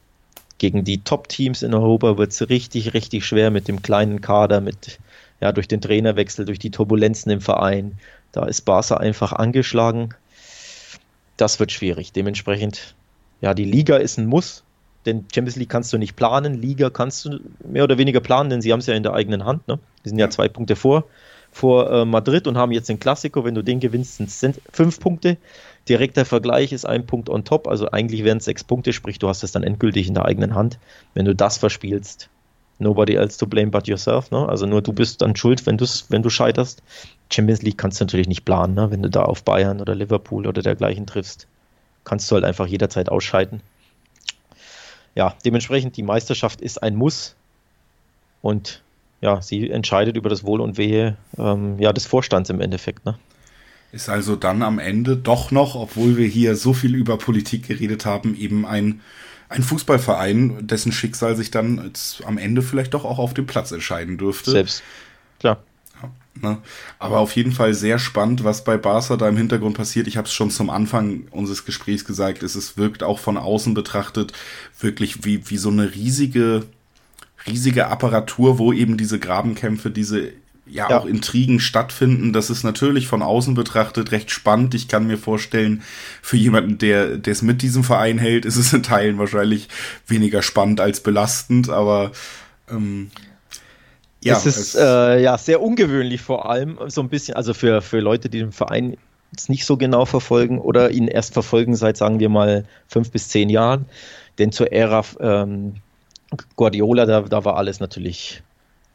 gegen 0.59 0.85
die 0.85 1.03
Top-Teams 1.03 1.63
in 1.63 1.75
Europa 1.75 2.19
wird 2.19 2.33
es 2.33 2.49
richtig, 2.49 2.93
richtig 2.93 3.25
schwer 3.25 3.51
mit 3.51 3.69
dem 3.69 3.83
kleinen 3.83 4.21
Kader, 4.21 4.61
mit 4.61 4.99
ja, 5.41 5.53
durch 5.53 5.69
den 5.69 5.81
Trainerwechsel, 5.81 6.45
durch 6.45 6.59
die 6.59 6.71
Turbulenzen 6.71 7.33
im 7.33 7.41
Verein. 7.41 7.99
Da 8.33 8.47
ist 8.47 8.63
Barca 8.63 8.97
einfach 8.97 9.33
angeschlagen. 9.33 10.15
Das 11.37 11.59
wird 11.59 11.73
schwierig. 11.73 12.13
Dementsprechend, 12.13 12.95
ja, 13.41 13.55
die 13.55 13.65
Liga 13.65 13.97
ist 13.97 14.19
ein 14.19 14.27
Muss, 14.27 14.63
denn 15.07 15.25
Champions 15.35 15.57
League 15.57 15.71
kannst 15.71 15.93
du 15.93 15.99
nicht 15.99 16.15
planen, 16.15 16.61
Liga 16.61 16.91
kannst 16.91 17.25
du 17.25 17.41
mehr 17.67 17.85
oder 17.85 17.97
weniger 17.97 18.21
planen, 18.21 18.51
denn 18.51 18.61
sie 18.61 18.73
haben 18.73 18.81
es 18.81 18.87
ja 18.87 18.95
in 18.95 19.03
der 19.03 19.15
eigenen 19.15 19.45
Hand. 19.47 19.67
Ne? 19.67 19.79
Die 20.05 20.11
sind 20.11 20.19
ja 20.19 20.29
zwei 20.29 20.49
Punkte 20.49 20.77
vor, 20.77 21.05
vor 21.51 21.91
äh, 21.91 22.05
Madrid 22.05 22.47
und 22.47 22.59
haben 22.59 22.73
jetzt 22.73 22.91
den 22.91 23.01
Klassiko. 23.01 23.45
Wenn 23.45 23.55
du 23.55 23.63
den 23.63 23.81
gewinnst, 23.81 24.17
sind 24.17 24.29
es 24.29 24.61
fünf 24.71 25.01
Punkte. 25.01 25.39
Direkter 25.89 26.27
Vergleich 26.27 26.73
ist 26.73 26.85
ein 26.85 27.07
Punkt 27.07 27.31
on 27.31 27.45
top, 27.45 27.67
also 27.67 27.91
eigentlich 27.91 28.23
wären 28.23 28.39
es 28.39 28.45
sechs 28.45 28.63
Punkte, 28.63 28.93
sprich, 28.93 29.19
du 29.19 29.29
hast 29.29 29.43
es 29.43 29.53
dann 29.53 29.63
endgültig 29.63 30.07
in 30.07 30.15
der 30.15 30.27
eigenen 30.27 30.55
Hand. 30.55 30.79
Wenn 31.15 31.25
du 31.25 31.35
das 31.35 31.57
verspielst, 31.57 32.29
nobody 32.81 33.15
else 33.15 33.39
to 33.39 33.47
blame 33.47 33.71
but 33.71 33.87
yourself. 33.87 34.31
Ne? 34.31 34.49
Also 34.49 34.67
nur 34.67 34.83
du 34.83 34.93
bist 34.93 35.23
dann 35.23 35.37
schuld, 35.37 35.65
wenn, 35.67 35.79
wenn 35.79 36.23
du 36.23 36.31
scheiterst. 36.31 36.83
Champions 37.31 37.63
League 37.63 37.79
kannst 37.79 38.01
du 38.01 38.05
natürlich 38.05 38.29
nicht 38.29 38.45
planen, 38.45 38.75
ne? 38.75 38.91
wenn 38.91 39.03
du 39.03 39.11
da 39.11 39.23
auf 39.23 39.45
Bayern 39.45 39.81
oder 39.81 39.95
Liverpool 39.95 40.47
oder 40.47 40.63
dergleichen 40.63 41.07
triffst. 41.07 41.47
Kannst 42.05 42.31
du 42.31 42.35
halt 42.35 42.45
einfach 42.45 42.67
jederzeit 42.67 43.09
ausscheiden. 43.09 43.61
Ja, 45.15 45.35
dementsprechend 45.45 45.97
die 45.97 46.03
Meisterschaft 46.03 46.61
ist 46.61 46.83
ein 46.83 46.97
Muss 46.97 47.35
und 48.43 48.83
ja, 49.21 49.43
sie 49.43 49.71
entscheidet 49.71 50.17
über 50.17 50.31
das 50.31 50.45
Wohl 50.45 50.61
und 50.61 50.79
Wehe 50.79 51.17
ähm, 51.37 51.79
ja, 51.79 51.93
des 51.93 52.07
Vorstands 52.07 52.49
im 52.49 52.61
Endeffekt. 52.61 53.05
Ne? 53.05 53.19
Ist 53.93 54.09
also 54.09 54.37
dann 54.37 54.63
am 54.63 54.79
Ende 54.79 55.17
doch 55.17 55.51
noch, 55.51 55.75
obwohl 55.75 56.17
wir 56.17 56.27
hier 56.27 56.57
so 56.57 56.73
viel 56.73 56.95
über 56.95 57.19
Politik 57.19 57.67
geredet 57.67 58.07
haben, 58.07 58.37
eben 58.37 58.65
ein 58.65 59.01
ein 59.51 59.65
Fußballverein, 59.65 60.69
dessen 60.69 60.93
Schicksal 60.93 61.37
sich 61.37 61.51
dann 61.51 61.93
am 62.25 62.39
Ende 62.39 62.63
vielleicht 62.63 62.95
doch 62.95 63.05
auch 63.05 63.19
auf 63.19 63.35
dem 63.35 63.47
Platz 63.47 63.73
entscheiden 63.73 64.17
dürfte. 64.17 64.53
Selbst, 64.53 64.83
klar. 65.41 65.59
Ja, 66.01 66.11
ne? 66.41 66.59
Aber 67.01 67.19
auf 67.19 67.35
jeden 67.35 67.51
Fall 67.51 67.75
sehr 67.75 67.99
spannend, 67.99 68.45
was 68.45 68.63
bei 68.63 68.77
Barca 68.77 69.17
da 69.17 69.29
im 69.29 69.37
Hintergrund 69.37 69.77
passiert. 69.77 70.07
Ich 70.07 70.17
habe 70.17 70.27
es 70.27 70.33
schon 70.33 70.53
zum 70.53 70.71
Anfang 70.71 71.25
unseres 71.33 71.65
Gesprächs 71.65 72.05
gesagt, 72.05 72.45
es 72.45 72.55
ist, 72.55 72.79
wirkt 72.79 73.03
auch 73.03 73.19
von 73.19 73.37
außen 73.37 73.75
betrachtet 73.75 74.33
wirklich 74.79 75.25
wie, 75.25 75.51
wie 75.51 75.59
so 75.59 75.69
eine 75.69 75.95
riesige, 75.97 76.67
riesige 77.49 77.89
Apparatur, 77.89 78.59
wo 78.59 78.73
eben 78.73 78.97
diese 78.97 79.19
Grabenkämpfe, 79.19 79.91
diese 79.91 80.33
ja, 80.71 80.89
ja, 80.89 80.99
auch 80.99 81.07
Intrigen 81.07 81.61
stattfinden. 81.61 82.33
Das 82.33 82.51
ist 82.51 82.63
natürlich 82.63 83.09
von 83.09 83.23
außen 83.23 83.55
betrachtet 83.55 84.13
recht 84.13 84.31
spannend. 84.31 84.75
Ich 84.75 84.89
kann 84.89 85.07
mir 85.07 85.19
vorstellen, 85.19 85.83
für 86.23 86.37
jemanden, 86.37 86.79
der 86.79 87.21
es 87.27 87.43
mit 87.43 87.63
diesem 87.63 87.85
Verein 87.85 88.19
hält, 88.19 88.45
ist 88.45 88.57
es 88.57 88.73
in 88.73 88.83
Teilen 88.83 89.19
wahrscheinlich 89.19 89.69
weniger 90.07 90.43
spannend 90.43 90.81
als 90.81 91.01
belastend, 91.01 91.69
aber 91.69 92.13
ähm, 92.71 93.11
ja. 94.23 94.37
Es 94.37 94.47
ist 94.47 94.59
es, 94.59 94.75
äh, 94.75 95.23
ja 95.23 95.39
sehr 95.39 95.63
ungewöhnlich 95.63 96.21
vor 96.21 96.51
allem, 96.51 96.79
so 96.89 97.01
ein 97.01 97.09
bisschen, 97.09 97.37
also 97.37 97.55
für, 97.55 97.81
für 97.81 98.01
Leute, 98.01 98.29
die 98.29 98.39
den 98.39 98.53
Verein 98.53 98.97
jetzt 99.33 99.49
nicht 99.49 99.65
so 99.65 99.77
genau 99.77 100.05
verfolgen 100.05 100.59
oder 100.59 100.91
ihn 100.91 101.09
erst 101.09 101.33
verfolgen 101.33 101.75
seit, 101.75 101.97
sagen 101.97 102.21
wir 102.21 102.29
mal, 102.29 102.65
fünf 102.87 103.11
bis 103.11 103.29
zehn 103.29 103.49
Jahren. 103.49 103.87
Denn 104.39 104.53
zur 104.53 104.73
Ära 104.73 105.05
ähm, 105.21 105.77
Guardiola, 106.57 107.07
da, 107.07 107.23
da 107.23 107.45
war 107.45 107.57
alles 107.57 107.81
natürlich 107.81 108.43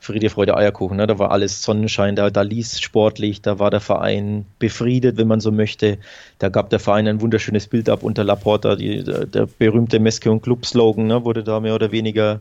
Friede, 0.05 0.29
Freude, 0.29 0.55
Eierkuchen. 0.55 0.97
Ne? 0.97 1.07
Da 1.07 1.17
war 1.17 1.31
alles 1.31 1.63
Sonnenschein, 1.63 2.15
da, 2.15 2.29
da 2.29 2.43
ließ 2.43 2.79
sportlich, 2.79 3.41
da 3.41 3.57
war 3.57 3.71
der 3.71 3.79
Verein 3.79 4.45
befriedet, 4.59 5.17
wenn 5.17 5.27
man 5.27 5.39
so 5.39 5.51
möchte. 5.51 5.97
Da 6.37 6.49
gab 6.49 6.69
der 6.69 6.79
Verein 6.79 7.07
ein 7.07 7.21
wunderschönes 7.21 7.65
Bild 7.67 7.89
ab 7.89 8.03
unter 8.03 8.23
Laporta. 8.23 8.75
Die, 8.75 9.03
der, 9.03 9.25
der, 9.25 9.47
berühmte 9.47 9.99
Meske 9.99 10.31
und 10.31 10.43
Club-Slogan 10.43 11.07
ne? 11.07 11.25
wurde 11.25 11.43
da 11.43 11.59
mehr 11.59 11.73
oder 11.73 11.91
weniger 11.91 12.39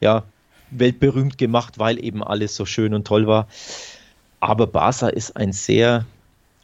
ja, 0.00 0.22
weltberühmt 0.70 1.36
gemacht, 1.36 1.78
weil 1.78 2.02
eben 2.02 2.24
alles 2.24 2.56
so 2.56 2.64
schön 2.64 2.94
und 2.94 3.06
toll 3.06 3.26
war. 3.26 3.46
Aber 4.40 4.66
Barca 4.66 5.08
ist 5.08 5.36
ein 5.36 5.52
sehr 5.52 6.06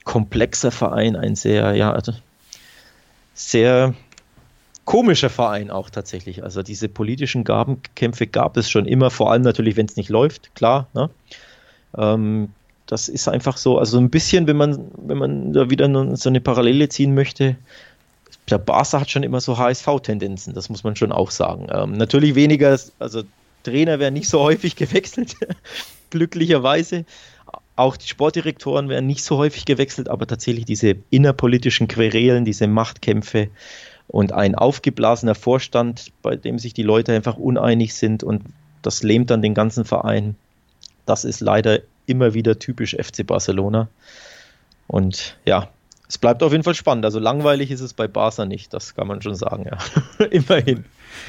komplexer 0.05 0.71
Verein, 0.71 1.15
ein 1.15 1.37
sehr, 1.37 1.75
ja, 1.75 1.93
also 1.93 2.13
sehr 3.35 3.95
komischer 4.88 5.29
Verein 5.29 5.70
auch 5.70 5.90
tatsächlich. 5.90 6.42
Also 6.42 6.62
diese 6.62 6.88
politischen 6.88 7.44
Gabenkämpfe 7.44 8.27
gab 8.27 8.57
es 8.57 8.70
schon 8.70 8.87
immer, 8.87 9.11
vor 9.11 9.31
allem 9.31 9.42
natürlich, 9.42 9.77
wenn 9.77 9.85
es 9.85 9.96
nicht 9.96 10.09
läuft, 10.09 10.55
klar. 10.55 10.88
Ne? 10.94 11.11
Ähm, 11.94 12.48
das 12.87 13.11
ist 13.11 13.29
einfach 13.29 13.59
so, 13.59 13.79
also 13.79 13.98
ein 13.98 14.09
bisschen, 14.09 14.46
wenn 14.46 14.57
man, 14.57 14.90
wenn 14.96 15.18
man 15.18 15.53
da 15.53 15.68
wieder 15.68 16.16
so 16.16 16.31
eine 16.31 16.40
Parallele 16.40 16.88
ziehen 16.88 17.14
möchte, 17.14 17.57
der 18.48 18.57
Barca 18.57 19.01
hat 19.01 19.11
schon 19.11 19.24
immer 19.24 19.42
so 19.42 19.59
HSV-Tendenzen, 19.59 20.55
das 20.55 20.70
muss 20.70 20.85
man 20.85 20.96
schon 20.96 21.12
auch 21.12 21.33
sagen. 21.33 21.66
Ähm, 21.70 21.92
natürlich 21.92 22.35
weniger, 22.35 22.81
also 22.98 23.24
Trainer 23.64 23.98
werden 23.98 24.14
nicht 24.14 24.31
so 24.31 24.40
häufig 24.40 24.74
gewechselt, 24.77 25.37
glücklicherweise. 26.09 27.05
Auch 27.77 27.98
die 27.98 28.09
Sportdirektoren 28.09 28.88
werden 28.88 29.07
nicht 29.07 29.22
so 29.22 29.37
häufig 29.37 29.66
gewechselt, 29.66 30.09
aber 30.09 30.27
tatsächlich 30.27 30.64
diese 30.64 30.96
innerpolitischen 31.11 31.88
Querelen, 31.88 32.46
diese 32.46 32.66
Machtkämpfe, 32.68 33.51
und 34.09 34.33
ein 34.33 34.55
aufgeblasener 34.55 35.35
Vorstand, 35.35 36.12
bei 36.23 36.37
dem 36.37 36.59
sich 36.59 36.75
die 36.75 36.83
Leute 36.83 37.14
einfach 37.14 37.37
uneinig 37.37 37.94
sind 37.94 38.25
und 38.25 38.42
das 38.83 39.03
lähmt 39.03 39.31
dann 39.31 39.42
den 39.42 39.55
ganzen 39.55 39.85
Verein. 39.85 40.35
Das 41.07 41.25
ist 41.25 41.40
leider 41.40 41.81
immer 42.07 42.35
wieder 42.35 42.59
typisch 42.59 42.97
FC 42.97 43.27
Barcelona. 43.27 43.88
Und 44.87 45.37
ja, 45.44 45.68
es 46.09 46.16
bleibt 46.16 46.42
auf 46.42 46.53
jeden 46.53 46.64
Fall 46.64 46.75
spannend. 46.75 47.05
Also 47.05 47.18
langweilig 47.18 47.71
ist 47.71 47.83
es 47.83 47.92
bei 47.92 48.09
Barca 48.09 48.47
nicht, 48.47 48.73
das 48.73 48.94
kann 48.94 49.07
man 49.07 49.21
schon 49.21 49.35
sagen, 49.35 49.66
ja. 49.66 50.27
Immerhin. 50.31 50.87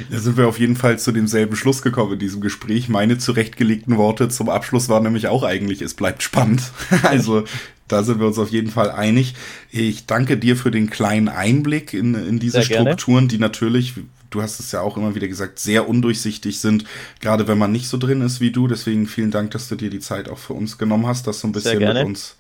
Da 0.09 0.19
sind 0.19 0.37
wir 0.37 0.47
auf 0.47 0.59
jeden 0.59 0.75
Fall 0.75 0.99
zu 0.99 1.11
demselben 1.11 1.55
Schluss 1.55 1.81
gekommen 1.81 2.13
in 2.13 2.19
diesem 2.19 2.41
Gespräch. 2.41 2.89
Meine 2.89 3.17
zurechtgelegten 3.17 3.97
Worte 3.97 4.29
zum 4.29 4.49
Abschluss 4.49 4.89
waren 4.89 5.03
nämlich 5.03 5.27
auch 5.27 5.43
eigentlich, 5.43 5.81
es 5.81 5.93
bleibt 5.93 6.23
spannend. 6.23 6.61
also 7.03 7.43
da 7.87 8.03
sind 8.03 8.19
wir 8.19 8.27
uns 8.27 8.37
auf 8.37 8.49
jeden 8.49 8.69
Fall 8.69 8.91
einig. 8.91 9.35
Ich 9.71 10.05
danke 10.05 10.37
dir 10.37 10.55
für 10.55 10.71
den 10.71 10.89
kleinen 10.89 11.27
Einblick 11.27 11.93
in, 11.93 12.15
in 12.15 12.39
diese 12.39 12.61
Strukturen, 12.61 13.27
die 13.27 13.39
natürlich, 13.39 13.95
du 14.29 14.41
hast 14.41 14.59
es 14.59 14.71
ja 14.71 14.81
auch 14.81 14.95
immer 14.95 15.15
wieder 15.15 15.27
gesagt, 15.27 15.59
sehr 15.59 15.89
undurchsichtig 15.89 16.59
sind, 16.59 16.85
gerade 17.19 17.47
wenn 17.47 17.57
man 17.57 17.71
nicht 17.71 17.87
so 17.87 17.97
drin 17.97 18.21
ist 18.21 18.41
wie 18.41 18.51
du. 18.51 18.67
Deswegen 18.67 19.07
vielen 19.07 19.31
Dank, 19.31 19.51
dass 19.51 19.67
du 19.67 19.75
dir 19.75 19.89
die 19.89 19.99
Zeit 19.99 20.29
auch 20.29 20.37
für 20.37 20.53
uns 20.53 20.77
genommen 20.77 21.07
hast, 21.07 21.25
das 21.27 21.39
so 21.39 21.47
ein 21.47 21.51
bisschen 21.51 21.79
mit 21.79 22.05
uns 22.05 22.35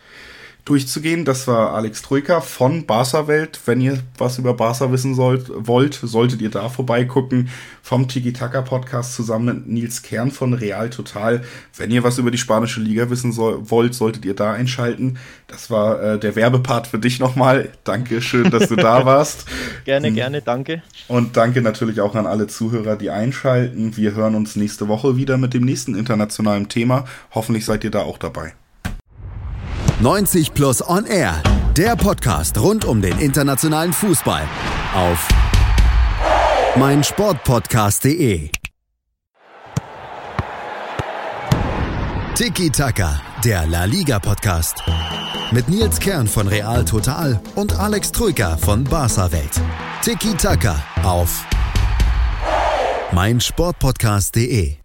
durchzugehen. 0.65 1.25
Das 1.25 1.47
war 1.47 1.73
Alex 1.73 2.01
Troika 2.01 2.41
von 2.41 2.85
Barca 2.85 3.27
Welt. 3.27 3.59
Wenn 3.65 3.81
ihr 3.81 3.99
was 4.17 4.37
über 4.37 4.53
Barca 4.53 4.91
wissen 4.91 5.15
sollt, 5.15 5.45
wollt, 5.49 5.95
solltet 5.95 6.41
ihr 6.41 6.49
da 6.49 6.69
vorbeigucken. 6.69 7.49
Vom 7.81 8.07
Tiki 8.07 8.33
Taka 8.33 8.61
Podcast 8.61 9.15
zusammen 9.15 9.45
mit 9.45 9.67
Nils 9.67 10.03
Kern 10.03 10.31
von 10.31 10.53
Real 10.53 10.89
Total. 10.89 11.41
Wenn 11.75 11.91
ihr 11.91 12.03
was 12.03 12.17
über 12.19 12.29
die 12.29 12.37
spanische 12.37 12.81
Liga 12.81 13.09
wissen 13.09 13.31
soll, 13.31 13.69
wollt, 13.69 13.95
solltet 13.95 14.25
ihr 14.25 14.35
da 14.35 14.53
einschalten. 14.53 15.17
Das 15.47 15.71
war 15.71 16.01
äh, 16.01 16.19
der 16.19 16.35
Werbepart 16.35 16.87
für 16.87 16.99
dich 16.99 17.19
nochmal. 17.19 17.69
Danke, 17.83 18.21
schön, 18.21 18.51
dass 18.51 18.69
du 18.69 18.75
da 18.75 19.05
warst. 19.05 19.45
gerne, 19.85 20.11
gerne, 20.11 20.41
danke. 20.41 20.83
Und 21.07 21.35
danke 21.35 21.61
natürlich 21.61 22.01
auch 22.01 22.15
an 22.15 22.27
alle 22.27 22.47
Zuhörer, 22.47 22.95
die 22.95 23.09
einschalten. 23.09 23.97
Wir 23.97 24.13
hören 24.13 24.35
uns 24.35 24.55
nächste 24.55 24.87
Woche 24.87 25.17
wieder 25.17 25.37
mit 25.37 25.53
dem 25.53 25.63
nächsten 25.63 25.95
internationalen 25.95 26.69
Thema. 26.69 27.05
Hoffentlich 27.31 27.65
seid 27.65 27.83
ihr 27.83 27.91
da 27.91 28.01
auch 28.01 28.19
dabei. 28.19 28.53
90 30.01 30.53
Plus 30.53 30.81
On 30.87 31.05
Air, 31.05 31.43
der 31.75 31.97
Podcast 31.97 32.57
rund 32.57 32.85
um 32.85 33.01
den 33.01 33.19
internationalen 33.19 33.91
Fußball 33.91 34.43
auf 34.95 35.27
meinsportpodcast.de. 36.77 38.49
Tiki 42.33 42.69
Taka, 42.69 43.19
der 43.43 43.67
La 43.67 43.83
Liga 43.83 44.19
Podcast. 44.19 44.81
Mit 45.51 45.67
Nils 45.67 45.99
Kern 45.99 46.27
von 46.27 46.47
Real 46.47 46.85
Total 46.85 47.37
und 47.55 47.77
Alex 47.77 48.13
Troika 48.13 48.55
von 48.55 48.85
Barca 48.85 49.29
Welt. 49.33 49.61
Tiki 50.01 50.33
Taka 50.35 50.81
auf 51.03 51.45
meinsportpodcast.de 53.11 54.78